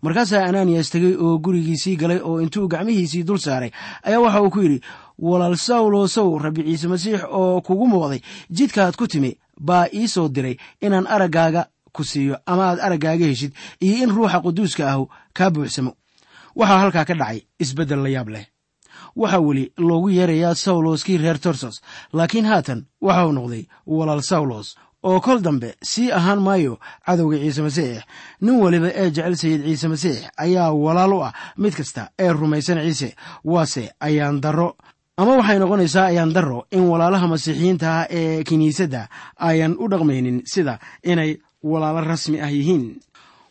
Markaasaa 0.04 0.44
ananiyas 0.48 0.90
tegey 0.92 1.14
oo 1.24 1.38
gurigiisii 1.44 1.96
galay 1.96 2.20
oo 2.28 2.40
intuu 2.44 2.68
gacmihiisii 2.68 3.22
dul 3.28 3.38
saaray 3.38 3.70
ayaa 4.04 4.20
waxa 4.24 4.40
uu 4.42 4.50
ku 4.50 4.60
yidhi 4.64 4.78
walaal 5.18 5.56
sawlosow 5.56 6.38
rabbi 6.38 6.62
ciise 6.62 6.88
masiix 6.88 7.20
oo 7.30 7.60
kugu 7.60 7.86
muuqday 7.86 8.20
jidkaad 8.50 8.96
ku 8.96 9.06
timi 9.08 9.38
baa 9.60 9.86
ii 9.94 10.08
soo 10.08 10.28
diray 10.28 10.56
inaan 10.80 11.06
araggaaga 11.06 11.66
ku 11.92 12.04
siiyo 12.04 12.36
ama 12.46 12.62
aad 12.70 12.80
araggaaga 12.80 13.26
heshid 13.26 13.52
iyo 13.80 13.96
in 14.04 14.10
ruuxa 14.16 14.40
quduuska 14.40 14.90
ahu 14.92 15.08
kaa 15.34 15.50
buuxsamo. 15.50 15.92
Waxaa 16.56 16.78
halkaa 16.80 17.04
ka 17.04 17.14
dhacay 17.14 17.40
isbeddel 17.58 18.02
la 18.02 18.08
yaab 18.08 18.28
leh. 18.28 18.46
Waxaa 19.16 19.40
weli 19.40 19.72
loogu 19.78 20.10
yeerayaa 20.10 20.54
sawloskii 20.54 21.18
reer 21.18 21.38
torsos 21.40 21.80
laakiin 22.12 22.44
haatan 22.46 22.86
waxa 23.00 23.26
uu 23.26 23.32
noqday 23.32 23.64
walaal 23.86 24.22
sawlos 24.22 24.76
oo 25.02 25.20
kol 25.20 25.40
dambe 25.42 25.74
sii 25.82 26.12
ahaan 26.12 26.40
maayo 26.40 26.78
cadowga 27.06 27.36
ciise 27.38 27.62
masiix. 27.62 28.02
Nin 28.40 28.60
weliba 28.62 28.88
ee 28.94 29.10
jecel 29.10 29.36
sayid 29.36 29.62
ciise 29.64 29.88
masiix 29.88 30.16
ayaa 30.36 30.72
walaal 30.72 31.12
u 31.12 31.20
ah 31.24 31.32
mid 31.56 31.74
kasta 31.74 32.10
ee 32.18 32.32
rumaysan 32.32 32.78
ciise 32.84 33.14
waase 33.44 33.90
ayaan 34.00 34.40
darro 34.40 34.76
ama 35.16 35.36
waxay 35.36 35.58
noqonaysaa 35.58 36.06
ayaan 36.10 36.32
darro 36.32 36.64
in 36.70 36.84
walaalaha 36.90 37.26
masiixiyiinta 37.28 37.88
ah 38.00 38.06
ee 38.10 38.44
kiniisadda 38.44 39.08
ayan 39.36 39.76
u 39.78 39.88
dhaqmaynin 39.88 40.42
sida 40.52 40.78
inay 41.04 41.36
walaalo 41.62 42.00
rasmi 42.00 42.40
ah 42.40 42.50
yihiin. 42.50 42.96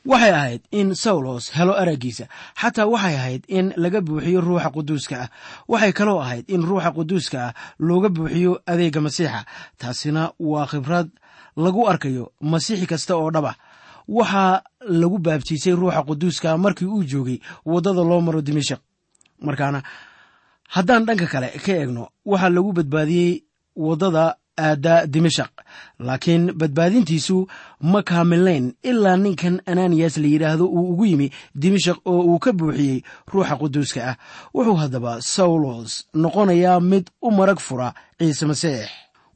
Waxay 0.06 0.34
ahayd 0.34 0.62
in 0.72 0.96
sawlos 0.96 1.52
helo 1.54 1.74
araggiisa 1.78 2.26
xataa 2.62 2.88
waxay 2.94 3.16
ahayd 3.16 3.44
in 3.48 3.74
laga 3.78 4.02
buuxiyo 4.02 4.42
ruuxa 4.42 4.70
quduuska 4.74 5.16
ah. 5.22 5.30
Waxay 5.68 5.94
kaloo 5.94 6.20
ahayd 6.20 6.46
in 6.50 6.64
ruuxa 6.66 6.92
quduuska 6.98 7.40
ah 7.48 7.54
looga 7.80 8.10
buuxiyo 8.10 8.60
adeegga 8.66 9.02
masiixa 9.02 9.46
taasina 9.78 10.32
waa 10.40 10.66
khibrad 10.66 11.10
lagu 11.56 11.86
arkayo 11.88 12.32
masiixi 12.42 12.88
kasta 12.88 13.16
oo 13.16 13.30
dhaba. 13.32 13.54
Waxaa 14.10 14.62
lagu 14.90 15.18
baabtiisay 15.20 15.74
ruuxa 15.78 16.02
quduuska 16.10 16.58
markii 16.58 16.90
uu 16.90 17.04
joogay 17.04 17.38
waddada 17.66 18.02
loo 18.04 18.22
maro 18.22 18.42
dimashaq 18.42 18.82
markaana 19.42 19.84
haddaan 20.76 21.06
dhanka 21.06 21.28
kale 21.34 21.48
ka 21.66 21.72
eegno 21.80 22.04
waxaa 22.26 22.50
lagu 22.56 22.72
badbaadiyey 22.78 23.44
waddada 23.76 24.24
aadda 24.58 25.08
dimashaq 25.08 25.52
laakiin 26.00 26.44
badbaadintiisu 26.60 27.48
ma 27.92 28.00
kaamilayn 28.10 28.66
ilaa 28.84 29.18
ninkan 29.18 29.56
ananiyas 29.66 30.18
la 30.18 30.28
yidhaahdo 30.28 30.66
uu 30.66 30.92
ugu 30.92 31.06
yimi 31.06 31.28
dimashaq 31.56 31.98
oo 32.06 32.22
uu 32.32 32.40
ka 32.40 32.52
buuxiyey 32.54 33.02
ruuxa 33.32 33.56
quduuska 33.62 34.00
ah. 34.10 34.16
Wuxuu 34.54 34.76
haddaba 34.82 35.22
sawlos 35.22 35.92
noqonayaa 36.14 36.80
mid 36.80 37.06
u 37.22 37.32
marag 37.32 37.60
fura 37.60 37.94
ciise 38.20 38.46
masiix 38.46 38.88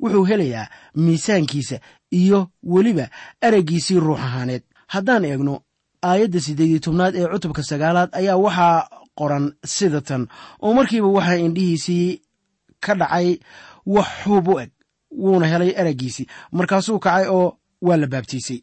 wuxuu 0.02 0.26
helayaa 0.30 0.68
miisaankiisa 0.96 1.80
iyo 2.12 2.40
weliba 2.64 3.10
araggiisii 3.42 4.00
ruux 4.00 4.20
ahaaneed. 4.20 4.64
Haddaan 4.88 5.26
eegno 5.26 5.62
aayadda 6.04 6.40
siddeediyo 6.40 6.80
tobnaad 6.80 7.16
ee 7.16 7.28
cutubka 7.28 7.64
sagaalaad 7.64 8.10
ayaa 8.20 8.38
waxaa 8.38 9.05
qoran 9.20 9.46
sida 9.76 10.02
tan 10.02 10.28
oo 10.64 10.74
markiiba 10.78 11.08
waxaa 11.18 11.36
indhihiisii 11.46 12.22
ka 12.86 12.94
dhacay 13.00 13.30
wax 13.96 14.10
u 14.28 14.60
eg 14.64 14.72
wuuna 15.22 15.48
helay 15.52 15.72
araggiisii 15.82 16.28
markaasuu 16.52 17.00
kacay 17.00 17.26
oo 17.38 17.58
waa 17.82 17.98
la 17.98 18.08
baabtiisay. 18.08 18.60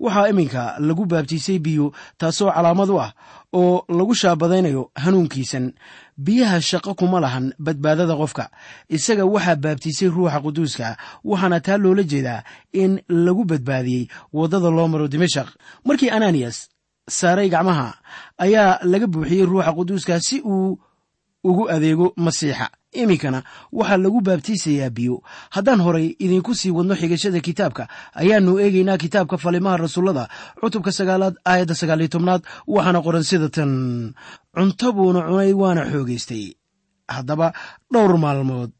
Waxaa 0.00 0.28
iminka 0.32 0.62
lagu 0.78 1.04
baabtiisay 1.06 1.58
biyo 1.58 1.92
taasoo 2.18 2.50
calaamad 2.52 2.88
u 2.90 3.00
ah 3.00 3.12
oo 3.52 3.84
lagu 3.88 4.14
shaabadaynayo 4.14 4.90
hanuunkiisan. 5.02 5.72
Biyaha 6.16 6.60
shaqo 6.60 6.94
kuma 6.94 7.20
lahan 7.20 7.52
badbaadada 7.58 8.14
qofka. 8.20 8.44
Isaga 8.88 9.24
waxaa 9.34 9.56
baabtiisay 9.64 10.08
ruuxa 10.08 10.40
quduuska 10.44 10.96
waxaana 11.24 11.58
taa 11.60 11.76
loola 11.82 12.02
jeedaa 12.02 12.42
in 12.72 12.92
lagu 13.08 13.44
badbaadiyey 13.44 14.04
waddada 14.32 14.70
loo 14.76 14.88
maro 14.88 15.06
dimashaq 15.12 15.48
markii 15.86 16.10
ananiyas 16.16 16.56
saaray 17.18 17.48
gacmaha 17.54 17.88
ayaa 18.44 18.78
laga 18.92 19.06
buuxiyey 19.12 19.44
ruuxa 19.50 19.72
quduuska 19.78 20.14
si 20.26 20.36
uu 20.44 20.78
ugu 21.48 21.64
adeego 21.74 22.06
masiixa. 22.16 22.66
Iminkana 22.92 23.40
waxaa 23.78 23.96
lagu 24.02 24.18
baabtiisayaa 24.26 24.90
biyo. 24.96 25.22
Haddaan 25.54 25.80
horay 25.86 26.06
idinku 26.24 26.52
sii 26.60 26.70
wadno 26.76 26.94
xigashada 27.00 27.40
kitaabka 27.46 27.84
ayaannu 28.20 28.52
eegaynaa 28.64 28.98
kitaabka 29.02 29.36
falimaha 29.44 29.76
rasuullada 29.84 30.24
cutubka 30.60 30.90
sagaalaad 30.98 31.34
aayadda 31.50 31.74
sagaaliyo 31.80 32.08
tobnaad 32.14 32.42
waxaana 32.74 33.00
qoran 33.06 33.22
sida 33.30 33.48
tan 33.56 33.72
cunto 34.54 34.86
buuna 34.96 35.20
cunay 35.28 35.52
waana 35.62 35.82
xoogaystay 35.92 36.44
haddaba 37.14 37.46
dhowr 37.92 38.12
maalmood 38.24 38.70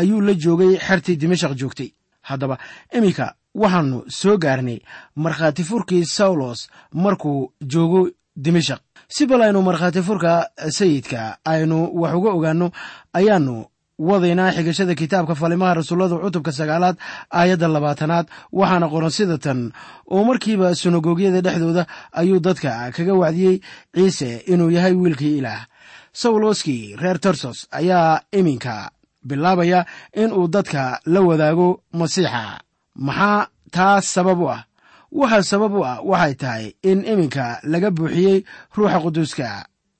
ayuu 0.00 0.20
la 0.26 0.32
joogay 0.42 0.72
xertii 0.86 1.16
dimashaq 1.20 1.52
joogtay. 1.60 1.90
Haddaba 2.28 2.56
iminka 2.96 3.26
waxaannu 3.62 3.98
soo 4.20 4.36
gaarnay 4.44 4.78
markhaati 5.24 5.62
furkii 5.70 6.04
sawlos 6.16 6.60
markuu 7.04 7.52
joogo 7.72 8.00
dimashaq 8.44 8.80
si 9.14 9.22
bal 9.30 9.42
aynu 9.46 9.60
markhaati 9.68 10.00
furka 10.08 10.32
sayidka 10.78 11.20
aynu 11.52 11.78
wax 12.00 12.12
uga 12.18 12.30
ogaanno 12.38 12.66
ayaannu 13.18 13.56
wadaynaa 14.08 14.52
xigashada 14.56 14.94
kitaabka 15.00 15.34
falimaha 15.40 15.74
rasuullada 15.78 16.16
cutubka 16.22 16.52
sagaalaad 16.58 16.96
aayadda 17.38 17.68
labaatanaad 17.74 18.26
waxaana 18.58 18.86
qoran 18.92 19.10
sida 19.16 19.36
tan 19.44 19.60
oo 20.14 20.22
markiiba 20.28 20.74
sunagogyada 20.80 21.40
dhexdooda 21.46 21.82
ayuu 22.20 22.40
dadka 22.46 22.70
kaga 22.96 23.14
wacdiyey 23.22 23.56
ciise 23.94 24.30
inuu 24.52 24.70
yahay 24.76 24.94
wiilkii 25.00 25.38
ilaah. 25.38 25.62
Sawloskii 26.12 26.96
reer 26.96 27.18
tarsos 27.20 27.58
ayaa 27.70 28.20
iminka 28.38 28.90
bilaabaya 29.28 29.80
inuu 30.22 30.48
dadka 30.48 31.00
la 31.12 31.20
wadaago 31.28 31.68
masiixa 31.92 32.60
maxaa 33.06 33.46
taas 33.74 34.04
sabab 34.14 34.40
u 34.40 34.48
ah? 34.56 34.62
Waxa 35.12 35.42
sabab 35.50 35.72
u 35.74 35.80
ah 35.90 35.98
waxay 36.10 36.34
tahay 36.42 36.64
in 36.90 37.00
iminka 37.12 37.46
laga 37.72 37.90
buuxiyey 37.96 38.38
ruuxa 38.76 38.98
quduuska. 39.04 39.48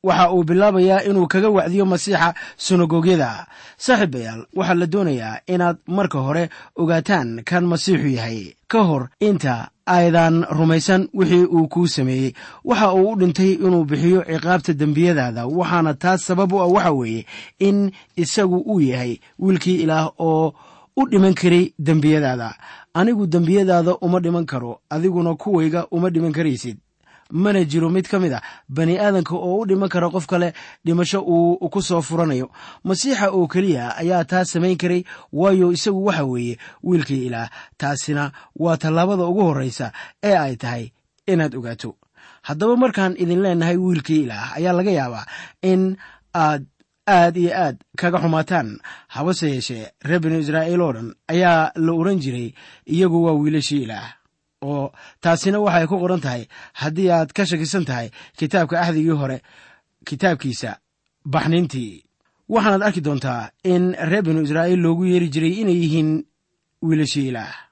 Waxa 0.07 0.25
uu 0.35 0.45
bilaabayaa 0.49 1.05
inuu 1.09 1.27
kaga 1.33 1.49
wacdiyo 1.57 1.85
masiixa 1.93 2.35
sunagogyada. 2.57 3.47
Saaxiibayaal 3.85 4.41
waxaa 4.59 4.75
la 4.81 4.87
doonayaa 4.93 5.41
inaad 5.55 5.77
marka 5.97 6.19
hore 6.27 6.45
ogaataan 6.81 7.43
kan 7.49 7.65
masiixu 7.71 8.09
yahay. 8.19 8.55
Ka 8.69 8.81
hor 8.89 9.09
inta 9.21 9.55
aydan 9.87 10.45
rumaysan 10.57 11.09
wixii 11.19 11.45
uu 11.57 11.69
kuu 11.73 11.87
sameeyey. 11.87 12.33
Waxa 12.65 12.93
uu 12.95 13.11
u 13.13 13.17
dhintay 13.21 13.53
inuu 13.65 13.85
bixiyo 13.85 14.21
ciqaabta 14.29 14.73
dembiyadaada 14.81 15.43
waxaana 15.59 15.95
taas 16.03 16.21
sabab 16.27 16.53
u 16.53 16.61
ah 16.63 16.69
waxa 16.75 16.93
weeye 16.93 17.27
in 17.59 17.91
isagu 18.17 18.59
uu 18.71 18.81
yahay 18.81 19.13
wiilkii 19.39 19.83
ilaah 19.83 20.07
oo 20.19 20.53
u 20.97 21.03
dhiman 21.11 21.35
karay 21.35 21.65
dembiyadaada 21.79 22.55
anigu 22.99 23.25
dembiyadaada 23.33 23.93
uma 24.07 24.19
dhiman 24.25 24.47
karo 24.53 24.73
adiguna 24.95 25.35
kuwayga 25.43 25.81
uma 25.91 26.09
dhiman 26.11 26.33
karaysid. 26.33 26.79
Mana 27.31 27.61
jiro 27.71 27.89
mid 27.95 28.07
ka 28.09 28.19
mid 28.19 28.33
a 28.33 28.41
bani 28.77 28.95
aadanka 28.99 29.35
oo 29.37 29.61
u 29.61 29.67
dhiman 29.69 29.89
kara 29.93 30.09
qof 30.15 30.27
kale 30.27 30.49
dhimasho 30.85 31.21
uu 31.21 31.69
ku 31.69 31.81
soo 31.83 32.01
furanayo. 32.09 32.49
Masiixa 32.85 33.27
oo 33.37 33.47
keliya 33.53 33.97
ayaa 34.01 34.25
taas 34.25 34.49
samayn 34.53 34.77
karay 34.81 35.05
waayo 35.33 35.69
isagu 35.77 36.01
waxa 36.09 36.25
weeye 36.25 36.59
wiilkii 36.83 37.27
ilaah 37.29 37.51
taasina 37.77 38.33
waa 38.57 38.77
tallaabada 38.77 39.25
ugu 39.29 39.43
horraysa 39.49 39.93
ee 40.23 40.37
ay 40.37 40.57
tahay 40.57 40.85
inaad 41.27 41.55
ogaato. 41.55 41.91
Haddaba 42.43 42.77
markaan 42.77 43.13
idin 43.23 43.43
leenahay 43.45 43.77
wiilkii 43.77 44.23
ilaah 44.25 44.57
ayaa 44.57 44.73
laga 44.73 44.91
yaabaa 44.91 45.27
in 45.63 45.97
aad 46.35 46.65
aad 47.17 47.37
iyo 47.37 47.51
aad 47.65 47.77
kaga 48.01 48.19
xumaataan. 48.23 48.69
Habase 49.15 49.47
yeeshee 49.55 49.85
reer 50.05 50.21
binu 50.21 50.39
israa'iil 50.45 50.81
oo 50.81 50.93
dhan 50.93 51.09
ayaa 51.33 51.73
la 51.77 51.93
oran 52.01 52.19
jiray 52.25 52.49
iyagu 52.95 53.25
waa 53.25 53.33
wiilashii 53.41 53.83
ilaah 53.85 54.09
oo 54.63 54.93
taasina 55.21 55.59
waxay 55.65 55.87
ku 55.91 55.97
qoran 56.03 56.21
tahay 56.21 56.43
haddii 56.81 57.11
aad 57.11 57.31
ka 57.37 57.47
shakisan 57.47 57.85
tahay 57.85 58.09
kitaabka 58.39 58.81
axdigii 58.81 59.17
hore 59.21 59.39
kitaabkiisa 60.09 60.71
baxniintii. 61.33 62.05
Waxaanaad 62.49 62.83
arki 62.83 63.01
doontaa 63.07 63.51
in 63.65 63.93
reer 64.11 64.23
binu 64.23 64.41
israa'iil 64.47 64.81
loogu 64.85 65.05
yeeri 65.11 65.29
jiray 65.35 65.55
inay 65.63 65.79
yihiin 65.83 66.11
wiilashii 66.83 67.29
ilaah 67.29 67.68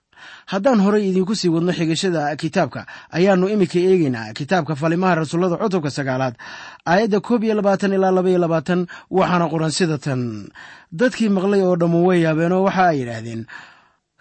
haddaan 0.52 0.80
horey 0.84 1.08
idinku 1.10 1.34
sii 1.34 1.48
wadno 1.54 1.72
xigashada 1.78 2.36
kitaabka 2.36 2.86
ayaannu 3.16 3.46
iminka 3.54 3.78
eegaynaa 3.78 4.32
kitaabka 4.38 4.74
falimaha 4.80 5.14
rasuullada 5.20 5.56
cutubka 5.62 5.90
sagaalaad 5.90 6.34
aayadda 6.86 7.20
koob 7.20 7.42
iyo 7.44 7.54
labaatan 7.58 7.92
ilaa 7.96 8.10
laba 8.16 8.30
labaatan 8.44 8.86
waxaana 9.10 9.46
qoran 9.52 9.70
sida 9.78 9.98
tan. 9.98 10.22
Dadkii 10.92 11.28
maqlay 11.36 11.62
oo 11.66 11.76
dhammu 11.80 12.06
way 12.08 12.18
yaabeenoo 12.26 12.62
waxa 12.66 12.84
ay 12.90 12.98
yidhaahdeen 13.00 13.42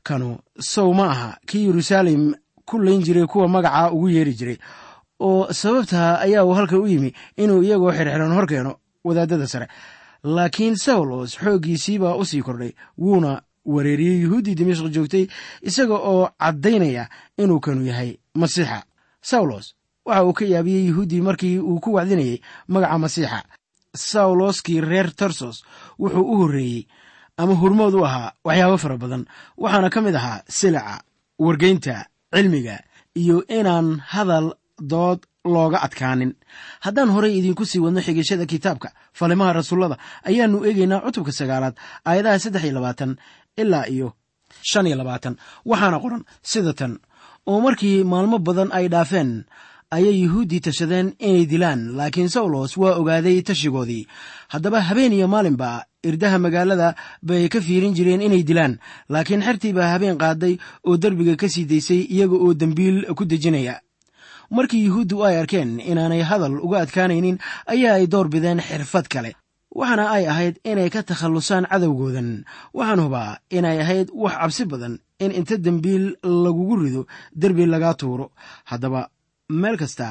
kanu 0.08 0.38
sow 0.60 0.90
ma 0.94 1.06
aha 1.14 1.30
kii 1.50 1.66
yeruusaalem 1.68 2.34
ku 2.66 2.80
layn 2.80 3.02
jiray 3.06 3.26
kuwa 3.28 3.48
magacaa 3.48 3.92
ugu 3.94 4.10
yeeri 4.10 4.34
jiray 4.34 4.58
oo 5.20 5.54
sababtaa 5.54 6.20
ayaa 6.26 6.44
uu 6.46 6.54
halka 6.58 6.78
u 6.80 6.88
yimi 6.88 7.14
inuu 7.38 7.62
iyagoo 7.64 7.92
xirxiran 7.94 8.34
hor 8.34 8.48
keeno 8.48 8.72
wadaadada 9.04 9.48
sare. 9.48 9.68
Laakiin 10.24 10.76
sawlos 10.76 11.38
xooggiisiibaa 11.38 12.18
u 12.18 12.26
sii 12.26 12.42
kordhay 12.42 12.72
wuuna 12.98 13.42
wareeriyey 13.66 14.18
yuhuuddii 14.24 14.56
dimashq 14.60 14.88
joogtay 14.96 15.26
isaga 15.62 15.94
oo 16.12 16.30
caddaynaya 16.42 17.04
inuu 17.38 17.60
kanu 17.60 17.86
yahay 17.86 18.12
masiixa. 18.42 18.84
Sawlos 19.22 19.74
waxa 20.06 20.24
uu 20.26 20.34
ka 20.34 20.46
yaabiyey 20.46 20.84
yuhuuddii 20.90 21.22
markii 21.22 21.60
uu 21.60 21.80
ku 21.80 21.94
wacdinayey 21.98 22.42
magaca 22.68 22.98
masiixa. 22.98 23.40
Sawloskii 23.96 24.82
reer 24.82 25.10
tarsos 25.16 25.64
wuxuu 26.00 26.26
u 26.32 26.36
horreeyey 26.42 26.88
ama 27.38 27.54
hurmood 27.56 27.94
u 27.94 28.06
ahaa 28.06 28.32
waxyaabo 28.44 28.78
fara 28.78 28.98
badan 28.98 29.24
waxaana 29.58 29.90
ka 29.90 30.02
mid 30.02 30.16
ahaa 30.16 30.42
silaca 30.48 31.02
wargeynta 31.40 32.06
cilmiga 32.34 32.80
iyo 33.16 33.44
inaan 33.48 34.00
hadal 34.12 34.54
dood 34.80 35.20
looga 35.46 35.80
adkaanin. 35.86 36.34
Haddaan 36.84 37.10
horey 37.16 37.38
idinku 37.40 37.66
sii 37.66 37.80
wadno 37.80 38.02
xigashada 38.02 38.46
kitaabka 38.46 38.90
falimaha 39.14 39.54
rasuullada 39.54 39.98
ayaannu 40.30 40.66
eegaynaa 40.68 41.02
cutubka 41.06 41.32
sagaalaad 41.32 41.76
aayadaha 42.06 42.40
saddex 42.44 42.64
iyo 42.66 42.74
labaatan 42.78 43.12
ilaa 43.58 43.86
iyo 43.88 44.14
shan 44.62 44.88
iyo 44.88 44.96
labaatan. 44.98 45.36
Waxaana 45.66 46.00
qoran 46.00 46.24
sida 46.44 46.74
tan 46.74 47.00
oo 47.48 47.60
markii 47.62 48.04
maalmo 48.04 48.38
badan 48.40 48.70
ay 48.72 48.88
dhaafeen 48.94 49.46
ayay 49.92 50.22
yuhuuddii 50.24 50.60
tashadeen 50.66 51.14
inay 51.20 51.46
dilaan 51.46 51.96
laakiin 51.98 52.30
sawlos 52.30 52.78
waa 52.78 52.96
ogaaday 53.00 53.42
tashigoodii. 53.42 54.08
Haddaba 54.48 54.82
habeen 54.82 55.14
iyo 55.14 55.28
maalinba 55.28 55.86
irdaha 56.04 56.38
magaalada 56.40 56.96
bay 57.24 57.48
ka 57.50 57.62
fiirin 57.62 57.94
jireen 57.96 58.22
inay 58.22 58.44
dilaan 58.44 58.80
laakiin 59.10 59.42
xertii 59.48 59.74
baa 59.74 59.88
habeen 59.94 60.18
qaaday 60.18 60.58
oo 60.88 60.98
derbiga 60.98 61.36
ka 61.36 61.48
sii 61.50 61.66
daysay 61.66 62.02
iyaga 62.12 62.36
oo 62.36 62.54
dembiil 62.54 63.06
ku 63.16 63.26
dejinaya. 63.26 63.80
Markii 64.52 64.86
yuhuuddu 64.86 65.24
ay 65.26 65.38
arkeen 65.40 65.80
inaanay 65.80 66.22
hadal 66.22 66.60
uga 66.62 66.82
adkaanaynin 66.84 67.38
ayaa 67.66 67.96
ay 67.98 68.08
door 68.08 68.28
bideen 68.30 68.60
xirfad 68.62 69.08
kale 69.08 69.32
waxaana 69.80 70.06
ay 70.16 70.26
ahayd 70.32 70.56
inay 70.72 70.90
ka 70.90 71.02
takhallusaan 71.10 71.66
cadowgoodan. 71.72 72.30
Waxaan 72.78 73.00
hubaa 73.06 73.38
inay 73.58 73.78
ahayd 73.84 74.08
wax 74.24 74.34
cabsi 74.42 74.64
badan 74.72 74.94
in 75.24 75.32
inta 75.40 75.56
dembiil 75.66 76.06
lagugu 76.44 76.76
rido 76.84 77.02
derbi 77.42 77.66
lagaa 77.74 77.94
tuuro. 78.00 78.32
Haddaba 78.70 79.02
meel 79.50 79.78
kasta 79.82 80.08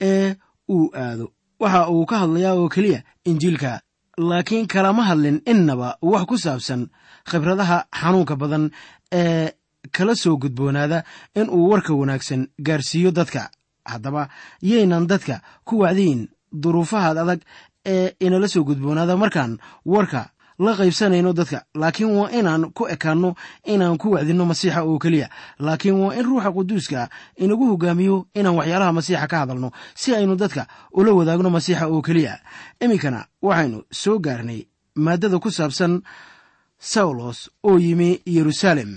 ee 0.00 0.34
uu 0.74 0.90
aado 0.94 1.26
waxa 1.62 1.80
uu 1.90 2.06
ka 2.10 2.16
hadlayaa 2.22 2.54
oo 2.60 2.68
keliya 2.74 3.00
injiilka. 3.30 3.80
Laakiin 4.28 4.66
kalama 4.66 5.02
hadlin 5.08 5.38
innaba 5.52 5.88
wax 6.02 6.24
ku 6.30 6.36
saabsan 6.44 6.82
khibradaha 7.30 7.78
xanuunka 8.00 8.34
badan 8.42 8.64
ee 9.20 9.46
kala 9.96 10.14
soo 10.22 10.36
gudboonaada 10.42 10.98
in 11.34 11.46
uu 11.50 11.68
warka 11.70 11.92
wanaagsan 12.00 12.42
gaarsiiyo 12.66 13.10
dadka. 13.18 13.50
Haddaba 13.92 14.28
yaynan 14.62 15.06
dadka 15.10 15.36
ku 15.64 15.74
wacdiyin 15.82 16.28
duruufahaad 16.62 17.18
adag 17.22 17.40
ee 17.94 18.06
inala 18.26 18.48
soo 18.52 18.64
gudboonaada 18.68 19.16
markaan 19.22 19.52
warka 19.86 20.22
la 20.64 20.72
qaybsanayno 20.78 21.30
dadka. 21.38 21.58
Laakiin 21.80 22.10
waa 22.18 22.30
inaan 22.38 22.62
ku 22.76 22.82
ekaanno 22.94 23.30
inaan 23.72 23.96
ku 24.02 24.06
wacdinno 24.14 24.44
masiixa 24.50 24.80
oo 24.88 24.98
keliya 24.98 25.28
laakiin 25.66 25.94
waa 26.02 26.14
in 26.18 26.24
ruuxa 26.28 26.50
quduuska 26.56 27.00
inagu 27.44 27.64
hogaamiyo 27.70 28.16
inaan 28.38 28.56
waxyaalaha 28.58 28.92
masiixa 28.98 29.26
ka 29.32 29.36
hadalno 29.42 29.68
si 30.00 30.08
aynu 30.18 30.34
dadka 30.42 30.62
ula 30.98 31.10
wadaagno 31.18 31.50
masiixa 31.56 31.84
oo 31.92 32.00
keliya 32.06 32.34
iminkana 32.84 33.20
waxaynu 33.42 33.78
soo 34.02 34.18
gaarnay 34.18 34.60
maaddada 35.04 35.38
ku 35.38 35.50
saabsan 35.50 36.02
sawlos 36.78 37.38
oo 37.68 37.78
yimi 37.78 38.10
yeruusaalem 38.26 38.92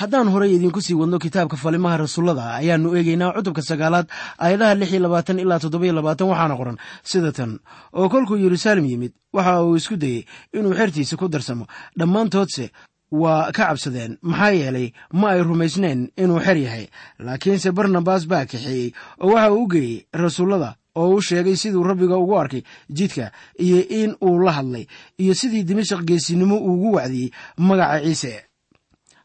haddaan 0.00 0.28
horey 0.34 0.50
idinku 0.56 0.80
sii 0.86 0.94
wadno 1.00 1.18
kitaabka 1.24 1.56
falimaha 1.56 1.96
rasuullada 2.02 2.44
ayaannu 2.60 2.88
eegaynaa 2.98 3.32
cutubka 3.36 3.62
sagaalaad 3.70 4.06
aayadaha 4.44 4.74
lix 4.80 4.90
iyo 4.92 5.00
labaatan 5.06 5.38
ilaa 5.44 5.58
toddoba 5.62 5.84
iyo 5.86 5.94
labaatan 5.98 6.28
waxaana 6.30 6.56
qoran 6.60 6.76
sida 7.10 7.30
tan. 7.32 7.52
Oo 7.98 8.08
kolkuu 8.12 8.36
yeruusaalem 8.42 8.84
yimid 8.90 9.12
waxa 9.36 9.62
uu 9.62 9.76
isku 9.76 9.96
dayey 9.96 10.20
inuu 10.56 10.74
xertiisa 10.78 11.16
ku 11.16 11.28
darsamo. 11.28 11.64
Dhammaantoodse 11.98 12.70
waa 13.12 13.52
ka 13.52 13.66
cabsadeen 13.70 14.18
maxaa 14.22 14.50
yeelay 14.60 14.88
ma 15.12 15.26
ay 15.34 15.42
rumaysneen 15.42 16.10
inuu 16.22 16.40
xer 16.46 16.56
yahay. 16.66 16.86
Laakiinse 17.18 17.70
barnabas 17.72 18.26
baa 18.26 18.46
kaxeeyey 18.50 18.92
oo 19.22 19.30
waxa 19.34 19.52
uu 19.52 19.62
u 19.64 19.68
geeyey 19.72 20.06
rasuullada 20.12 20.74
oo 20.96 21.14
u 21.14 21.22
sheegay 21.22 21.56
siduu 21.56 21.82
rabbiga 21.86 22.16
ugu 22.18 22.34
arkay 22.38 22.62
jidka 22.90 23.30
iyo 23.58 23.78
in 23.88 24.10
uu 24.22 24.38
la 24.42 24.52
hadlay 24.58 24.86
iyo 25.22 25.34
sidii 25.34 25.62
dimashaq 25.62 26.02
geesinimo 26.08 26.56
uugu 26.58 26.92
wacdiyey 26.98 27.30
magaca 27.58 28.02
ciise 28.04 28.32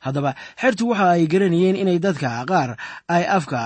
haddaba 0.05 0.31
xertu 0.61 0.83
waxa 0.91 1.07
ay 1.15 1.23
garanayeen 1.31 1.75
inay 1.81 1.99
dadka 2.05 2.29
qaar 2.49 2.69
ay 3.15 3.23
afka 3.37 3.61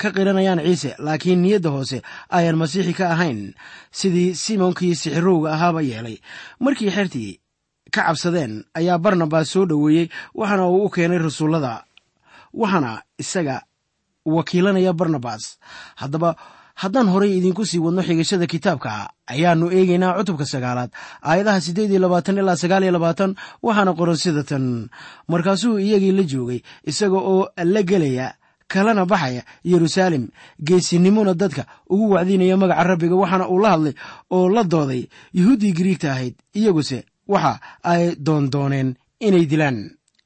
ka 0.00 0.08
qiranayaan 0.14 0.60
ciise 0.66 0.90
laakiin 1.06 1.40
niyadda 1.42 1.70
hoose 1.74 1.98
ayaan 2.36 2.56
masiixi 2.60 2.92
ka 2.98 3.06
ahayn. 3.14 3.40
Sidii 3.98 4.34
simonkii 4.34 4.94
sixirowga 5.02 5.48
ahaaba 5.54 5.80
yeelay. 5.90 6.16
Markii 6.64 6.90
xertii 6.96 7.32
ka 7.94 8.00
cabsadeen 8.06 8.64
ayaa 8.78 8.98
barnabas 9.04 9.46
soo 9.52 9.64
dhoweeyey 9.70 10.06
waxaana 10.38 10.64
uu 10.68 10.84
u 10.86 10.90
keenay 10.94 11.18
rasuullada 11.18 11.84
waxaana 12.60 12.92
isaga 13.22 13.56
wakiilanaya 14.34 14.92
barnabas 14.92 15.58
haddaba 16.00 16.30
haddaan 16.82 17.08
horey 17.12 17.32
idinku 17.38 17.62
sii 17.70 17.78
wadno 17.84 18.02
xigashada 18.08 18.46
kitaabka 18.52 18.92
ayaannu 19.32 19.66
eegaynaa 19.76 20.16
cutubka 20.18 20.44
sagaalaad 20.52 20.90
aayadaha 21.22 21.60
siddeed 21.66 21.90
iyo 21.90 22.00
labaatan 22.04 22.38
ilaa 22.42 22.56
sagaal 22.62 22.82
iyo 22.82 22.92
labaatan 22.96 23.30
waxaana 23.62 23.92
qoran 23.98 24.16
sida 24.24 24.42
tan. 24.50 24.64
Markaasuu 25.30 25.78
iyagii 25.78 26.12
la 26.18 26.22
joogay 26.22 26.60
isaga 26.90 27.18
oo 27.32 27.48
la 27.74 27.82
gelaya 27.90 28.26
kalena 28.72 29.06
baxaya 29.06 29.42
yeruusaalem 29.70 30.24
geesinimona 30.66 31.34
dadka 31.34 31.62
ugu 31.92 32.10
wacdinaya 32.14 32.56
magaca 32.56 32.84
rabbiga 32.90 33.14
waxaana 33.22 33.46
uu 33.48 33.60
la 33.62 33.70
hadlay 33.74 33.94
oo 34.30 34.48
la 34.48 34.62
dooday 34.72 35.02
yuhuuddii 35.38 35.72
giriigta 35.78 36.08
ahayd 36.12 36.34
iyaguse 36.58 36.98
waxa 37.28 37.60
ay 37.82 38.16
doondooneen 38.26 38.88
inay 39.20 39.46
dilaan. 39.46 39.78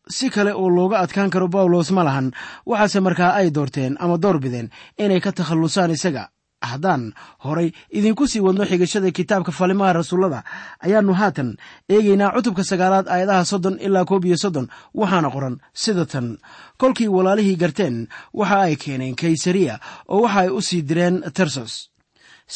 Si 0.08 0.30
kale 0.32 0.52
oo 0.56 0.68
looga 0.76 0.96
adkaan 1.04 1.30
karo 1.30 1.48
bawlos 1.48 1.90
ma 1.92 2.02
lahan 2.08 2.32
waxaase 2.66 3.00
markaa 3.04 3.36
ay 3.36 3.50
doorteen 3.56 3.96
ama 4.00 4.16
door 4.16 4.38
bideen 4.40 4.70
inay 4.96 5.20
ka 5.20 5.32
takhallusaan 5.32 5.92
isaga 5.92 6.24
haddaan 6.60 7.12
horay 7.44 7.72
idinku 7.90 8.26
sii 8.28 8.40
wadno 8.40 8.64
xigashada 8.70 9.10
kitaabka 9.10 9.52
falimaha 9.52 9.92
rasuullada 9.92 10.40
ayaannu 10.86 11.14
haatan 11.20 11.56
eegaynaa 11.88 12.32
cutubka 12.36 12.64
sagaalaad 12.70 13.06
aayadaha 13.08 13.44
soddon 13.44 13.76
ilaa 13.86 14.04
koob 14.04 14.24
iyo 14.24 14.36
soddon 14.36 14.66
waxaana 14.94 15.30
qoran 15.34 15.56
sida 15.82 16.04
tan. 16.06 16.38
Kolkii 16.80 17.08
walaalihii 17.16 17.56
garteen 17.62 17.96
waxa 18.34 18.60
ay 18.66 18.76
keeneen 18.76 19.14
kaysariya 19.20 19.74
oo 20.08 20.22
waxa 20.22 20.40
ay 20.40 20.48
u 20.48 20.60
sii 20.68 20.82
direen 20.88 21.16
tarsos 21.36 21.90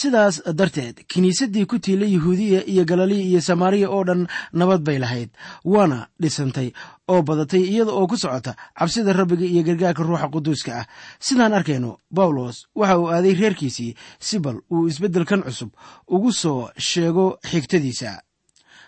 sidaas 0.00 0.40
darteed 0.58 1.04
kiniisaddii 1.10 1.66
ku 1.70 1.78
tiila 1.78 2.06
yuhuudiya 2.06 2.64
iyo 2.72 2.84
galaliya 2.84 3.24
iyo 3.30 3.40
samaariya 3.40 3.88
oo 3.90 4.04
dhan 4.08 4.22
nabad 4.52 4.80
bay 4.86 4.98
lahayd 4.98 5.30
waana 5.64 6.08
dhisantay 6.22 6.72
oo 7.08 7.22
badatay 7.22 7.60
iyada 7.66 7.92
oo 7.92 8.06
ku 8.06 8.16
socota 8.16 8.54
cabsida 8.78 9.12
rabbiga 9.12 9.44
iyo 9.46 9.62
gargaarka 9.62 10.02
ruuxa 10.02 10.28
quduuska 10.30 10.72
ah. 10.80 10.86
Sidaan 11.18 11.52
arkayno 11.54 11.98
bawlos 12.10 12.66
waxa 12.74 12.98
uu 12.98 13.08
aaday 13.10 13.34
reerkiisii 13.34 13.94
si 14.20 14.38
bal 14.38 14.60
uu 14.70 14.86
isbeddelkan 14.88 15.42
cusub 15.42 15.70
ugu 16.08 16.32
soo 16.32 16.70
sheego 16.78 17.38
xigtadiisa. 17.42 18.22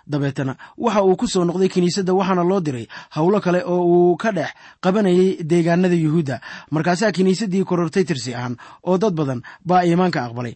Dabeetana 0.07 0.57
waxa 0.79 1.03
uu 1.03 1.17
ku 1.17 1.27
soo 1.27 1.45
noqday 1.45 1.69
kiniisadda 1.69 2.15
waxaana 2.15 2.45
loo 2.45 2.61
diray 2.61 2.87
howlo 3.17 3.41
kale 3.41 3.65
oo 3.67 3.83
uu 3.83 4.17
ka 4.17 4.33
dhex 4.33 4.51
qabanayay 4.81 5.43
deegaanada 5.43 5.95
yuhuudda. 5.95 6.41
Markaasaa 6.71 7.13
kiniisaddii 7.13 7.65
korortay 7.65 8.05
tirsi 8.05 8.35
ahaan 8.35 8.57
oo 8.87 8.99
dad 8.99 9.15
badan 9.15 9.43
baa 9.65 9.83
iimaanka 9.85 10.25
aqbalay. 10.25 10.55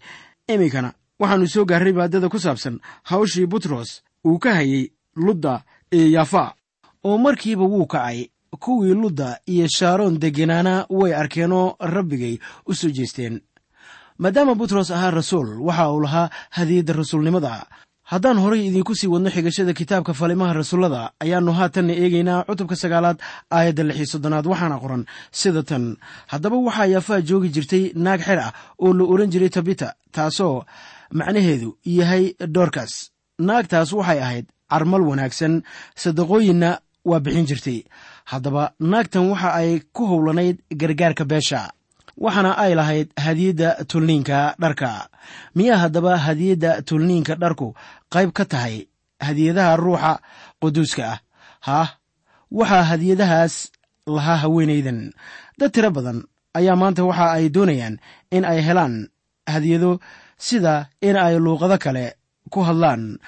Iminkana 0.49 0.93
waxaannu 1.21 1.49
soo 1.49 1.65
gaarray 1.65 1.93
maadada 1.93 2.29
ku 2.29 2.39
saabsan 2.39 2.79
hawshii 3.11 3.47
butros 3.47 4.03
uu 4.25 4.39
ka 4.39 4.55
hayay 4.55 4.93
ludda 5.17 5.65
iyo 5.91 6.07
yafa 6.21 6.55
oo 7.05 7.19
markiiba 7.19 7.65
wuu 7.65 7.87
kacay. 7.87 8.29
Kuwii 8.59 8.95
ludda 8.95 9.39
iyo 9.47 9.67
shaaroon 9.69 10.19
degenaana 10.19 10.87
way 10.91 11.15
arkeenoo 11.15 11.77
rabbigay 11.81 12.39
u 12.67 12.75
soo 12.75 12.89
jeesteen. 12.91 13.41
Maadaama 14.19 14.55
butros 14.55 14.91
ahaa 14.91 15.11
rasuul 15.11 15.61
waxa 15.61 15.93
uu 15.93 16.01
lahaa 16.01 16.31
hadiyadda 16.51 16.93
rasuulnimada. 16.93 17.67
Haddaan 18.03 18.39
horay 18.41 18.67
idiinku 18.67 18.95
sii 18.97 19.07
wadno 19.07 19.31
xigashada 19.31 19.73
kitaabka 19.73 20.15
falimaha 20.15 20.53
rasuullada 20.53 21.11
ayaannu 21.21 21.53
haatanna 21.53 21.93
eegaynaa 21.93 22.45
cutubka 22.49 22.77
sagaalaad 22.77 23.19
aayadda 23.53 23.83
lix 23.85 23.97
iyo 23.97 24.07
soddonaad 24.07 24.47
waxaana 24.47 24.79
qoran 24.83 25.05
sida 25.31 25.63
tan. 25.63 25.97
Haddaba 26.27 26.57
waxaa 26.57 26.87
yaafaa 26.95 27.21
joogi 27.21 27.49
jirtay 27.55 27.93
naag 27.95 28.21
xer 28.27 28.39
ah 28.39 28.53
oo 28.81 28.93
la 28.97 29.05
ohan 29.05 29.31
jiray 29.33 29.49
tabita 29.51 29.89
taasoo 30.13 30.65
macnaheedu 31.13 31.77
yahay 31.85 32.25
doorkas 32.57 32.93
naagtaas 33.39 33.93
waxay 33.93 34.21
ahayd 34.25 34.47
carmal 34.71 35.03
wanaagsan 35.11 35.63
sadaqooyinna 36.03 36.71
waa 37.11 37.21
bixin 37.25 37.47
jirtay. 37.49 37.79
Haddaba 38.31 38.65
naagtan 38.91 39.25
waxa 39.33 39.51
ay 39.61 39.71
ku 39.97 40.03
howlanayd 40.11 40.57
gargaarka 40.81 41.25
beesha 41.31 41.61
waxaana 42.25 42.53
ay 42.65 42.73
lahayd 42.79 43.09
hadiyadda 43.25 43.69
tulniinka 43.91 44.39
dharka. 44.63 44.91
Miyaa 45.57 45.79
haddaba 45.83 46.13
hadiyadda 46.27 46.71
tulniinka 46.89 47.35
dharku 47.43 47.69
qayb 48.15 48.31
ka 48.39 48.45
tahay 48.53 48.77
hadiyadaha 49.27 49.73
ruuxa 49.85 50.13
quduuska 50.61 51.05
ah? 51.13 51.19
Haah 51.67 51.89
waxaa 52.59 52.83
hadiyadahaas 52.91 53.55
lahaa 54.07 54.37
haweenaydan 54.43 55.01
dad 55.59 55.71
tiro 55.75 55.91
badan 55.97 56.19
ayaa 56.59 56.77
maanta 56.81 57.05
waxa 57.09 57.27
ay 57.37 57.47
doonayaan 57.55 57.95
in 58.37 58.45
ay 58.45 58.61
helaan 58.67 58.95
hadiyado 59.55 59.91
sida 60.47 60.75
in 61.09 61.17
ay 61.17 61.37
luuqado 61.45 61.77
kale 61.85 62.05
ku 62.53 62.61
hadlaan 62.69 63.19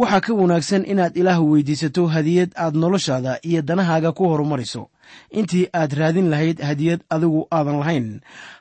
waxaa 0.00 0.20
ka 0.26 0.32
wanaagsan 0.40 0.84
inaad 0.92 1.14
ilaah 1.20 1.38
weydiisato 1.50 2.02
hadiyad 2.14 2.50
aad 2.64 2.74
noloshaada 2.82 3.32
iyo 3.48 3.62
danahaaga 3.62 4.12
ku 4.12 4.24
horumariso. 4.30 4.90
Intii 5.30 5.68
aad 5.72 5.92
raadin 5.98 6.28
lahayd 6.32 6.58
hadiyad 6.68 7.00
adigu 7.14 7.46
aadan 7.56 7.78
lahayn. 7.82 8.06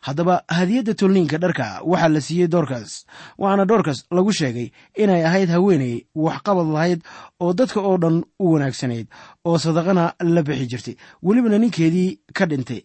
Haddaba 0.06 0.36
hadiyadda 0.58 0.93
tolniinka 1.00 1.38
dharka 1.43 1.65
waxaa 1.91 2.10
la 2.13 2.22
siiyey 2.22 2.48
doorkas 2.54 3.06
waxaana 3.41 3.65
doorkas 3.65 4.00
lagu 4.15 4.32
sheegay 4.39 4.67
inay 5.04 5.22
ahayd 5.26 5.50
haweeney 5.56 6.06
waxqabad 6.26 6.67
lahayd 6.76 7.00
oo 7.43 7.54
dadka 7.54 7.80
oo 7.82 7.98
dhan 8.04 8.17
u 8.39 8.46
wanaagsanayd 8.54 9.08
oo 9.46 9.58
sadaqana 9.58 10.13
la 10.36 10.41
bixi 10.48 10.65
jirtay. 10.72 10.96
Welibana 11.26 11.58
ninkeedii 11.58 12.10
ka 12.38 12.46
dhintay 12.46 12.82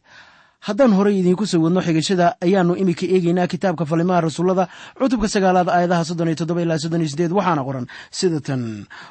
haddaan 0.66 0.92
horay 0.92 1.18
idiinku 1.20 1.46
soo 1.46 1.60
wadno 1.62 1.80
xigashada 1.80 2.26
ayaannu 2.44 2.74
iminka 2.76 3.06
eegaynaa 3.06 3.46
kitaabka 3.46 3.84
falimaha 3.86 4.20
rasuullada 4.26 4.68
cutubka 4.98 5.28
sagaalaad 5.28 5.68
aayadaha 5.68 6.04
soddon 6.04 6.28
iyo 6.28 6.36
toddoba 6.40 6.62
ilaa 6.62 6.78
soddon 6.82 7.00
iyo 7.00 7.08
sideed 7.12 7.32
waxaana 7.32 7.62
qoran 7.64 7.86
sida 8.10 8.40
tan. 8.40 8.62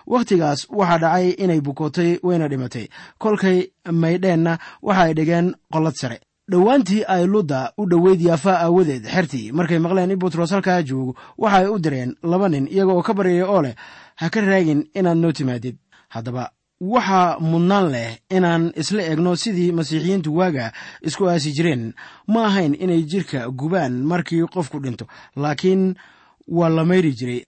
Wakhtigaas 0.07 0.67
waxaa 0.69 0.97
dhacay 1.03 1.27
inay 1.43 1.61
bukootay 1.61 2.19
wayna 2.23 2.47
dhimatay. 2.51 2.85
Kolkay 3.17 3.57
maydheenna 3.91 4.57
waxa 4.81 5.01
ay 5.07 5.13
dhigeen 5.13 5.55
qollad 5.73 5.95
sare. 5.95 6.19
Dhowaantii 6.51 7.03
ay 7.07 7.23
ludda 7.27 7.71
u 7.77 7.85
dhoweyd 7.91 8.21
yaafaa 8.21 8.57
aawadeed 8.65 9.03
xertii 9.07 9.51
markay 9.51 9.79
maqleen 9.79 10.11
in 10.11 10.19
butros 10.19 10.51
halkaa 10.51 10.81
joogo 10.83 11.15
waxa 11.37 11.57
ay 11.57 11.67
u 11.67 11.79
direen 11.79 12.15
laba 12.23 12.49
nin 12.49 12.67
iyaga 12.67 12.91
oo 12.93 13.03
ka 13.03 13.13
baryaya 13.13 13.47
oo 13.47 13.61
leh 13.61 13.75
ha 14.15 14.29
ka 14.29 14.41
raagin 14.41 14.87
inaad 14.95 15.17
noo 15.17 15.31
timaadid. 15.31 15.75
Haddaba 16.09 16.51
waxaa 16.81 17.39
mudnaan 17.39 17.89
leh 17.91 18.17
inaan 18.29 18.71
isla 18.81 19.01
egno 19.11 19.35
sidii 19.35 19.71
masiixiyiintu 19.71 20.29
waaga 20.37 20.71
isku 21.01 21.23
aasi 21.29 21.51
jireen. 21.57 21.93
Ma 22.27 22.45
ahayn 22.45 22.73
inay 22.83 23.01
jidhka 23.11 23.49
gubaan 23.59 23.93
markii 24.11 24.45
qofku 24.53 24.79
dhinto 24.83 25.05
laakiin 25.35 25.95
waa 26.47 26.69
la 26.69 26.85
mayri 26.85 27.11
jiray. 27.19 27.41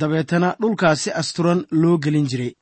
Dabeetana 0.00 0.56
dhulkaas 0.60 0.98
si 1.02 1.10
asturan 1.10 1.60
loo 1.70 1.98
gelin 1.98 2.26
jiray. 2.26 2.52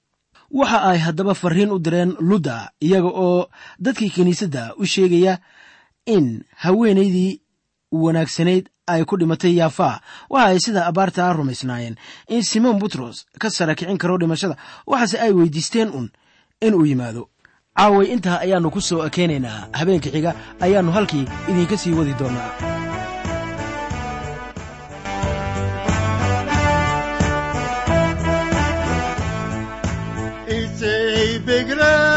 Waxa 0.50 0.78
ay 0.90 0.98
haddaba 0.98 1.34
farriin 1.34 1.70
u 1.72 1.78
direen 1.78 2.12
ludda 2.20 2.70
iyaga 2.80 3.08
oo 3.08 3.48
dadkii 3.84 4.10
kiniisadda 4.10 4.74
u 4.76 4.84
sheegaya 4.86 5.38
in 6.06 6.44
haweenaydii 6.62 7.40
wanaagsanayd 7.92 8.68
ay 8.86 9.04
ku 9.04 9.16
dhimatay 9.16 9.54
yaafaa 9.60 10.00
waxa 10.30 10.48
ay 10.50 10.58
sida 10.58 10.86
abaartaa 10.86 11.32
rumaysnaayeen. 11.32 11.96
In 12.28 12.42
simon 12.42 12.78
butros 12.78 13.26
ka 13.38 13.50
sara 13.50 13.74
kicin 13.74 13.98
karo 13.98 14.18
dhimashada 14.18 14.56
waxaase 14.86 15.18
ay 15.22 15.32
weydiisteen 15.32 15.88
un 15.94 16.10
inuu 16.60 16.86
yimaado. 16.86 17.28
Caaway 17.78 18.06
intaa 18.12 18.40
ayaannu 18.44 18.70
ku 18.70 18.80
soo 18.80 19.06
ekeynaynaa 19.06 19.68
habeenka 19.72 20.10
xiga 20.10 20.34
ayaannu 20.60 20.92
halkii 20.92 21.26
idinka 21.48 21.76
sii 21.78 21.94
wadi 21.98 22.14
doonaa. 22.18 22.50
Cibsiyo 30.46 31.38
cuskasho 31.46 32.11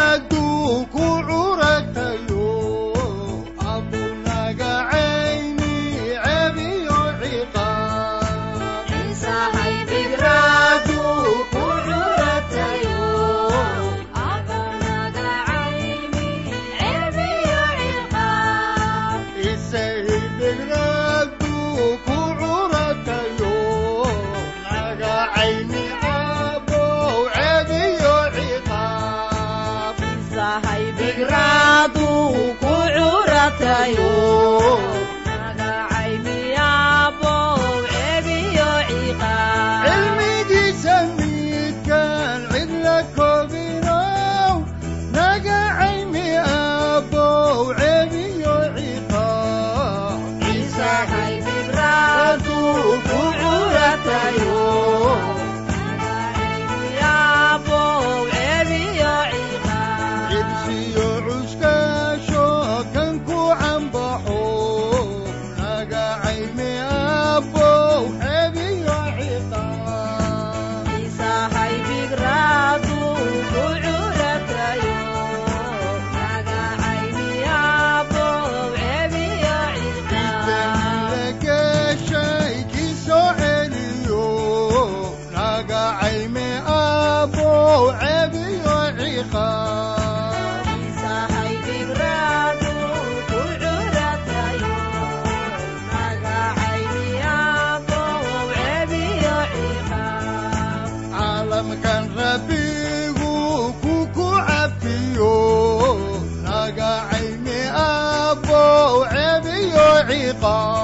fall. 110.46 110.75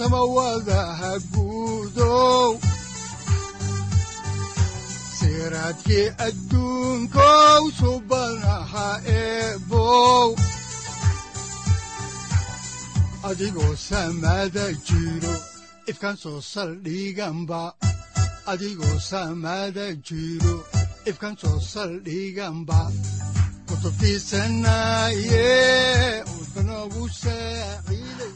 Samawadaha 0.00 1.12
guudow 1.32 2.50
siraadkii 5.18 6.08
adduunkow 6.26 7.62
subanaha 7.80 8.88
eebow 9.20 10.28
adigoo 13.28 13.74
samada 13.88 14.66
jiro 14.88 15.34
ifkaan 15.90 16.16
soo 16.22 16.40
saldhiganba 16.52 17.62
adigoo 18.52 18.96
samada 19.10 19.86
jiro 20.08 20.54
ifkaan 21.10 21.36
soo 21.42 21.58
saldhiganba 21.72 22.80
kutubtiisanaye 23.68 25.44
udbanogu 26.40 27.04
saaciiday 27.22 28.09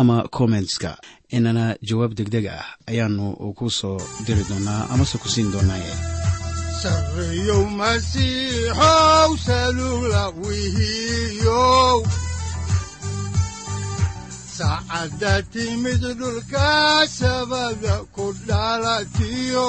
ama 0.00 0.16
kommentska 0.36 0.90
inana 1.36 1.64
jawaab 1.88 2.12
degdeg 2.18 2.46
ah 2.58 2.66
ayaanu 2.90 3.26
ku 3.58 3.66
soo 3.78 3.98
diri 4.26 4.42
doonaa 4.50 4.82
amase 4.92 5.16
ku 5.22 5.28
siin 5.34 5.48
doonaaye 5.54 5.92
saacadda 14.56 15.32
timid 15.52 16.02
dhulka 16.20 16.70
sabada 17.18 17.96
ku 18.14 18.26
dhalatiyo 18.48 19.68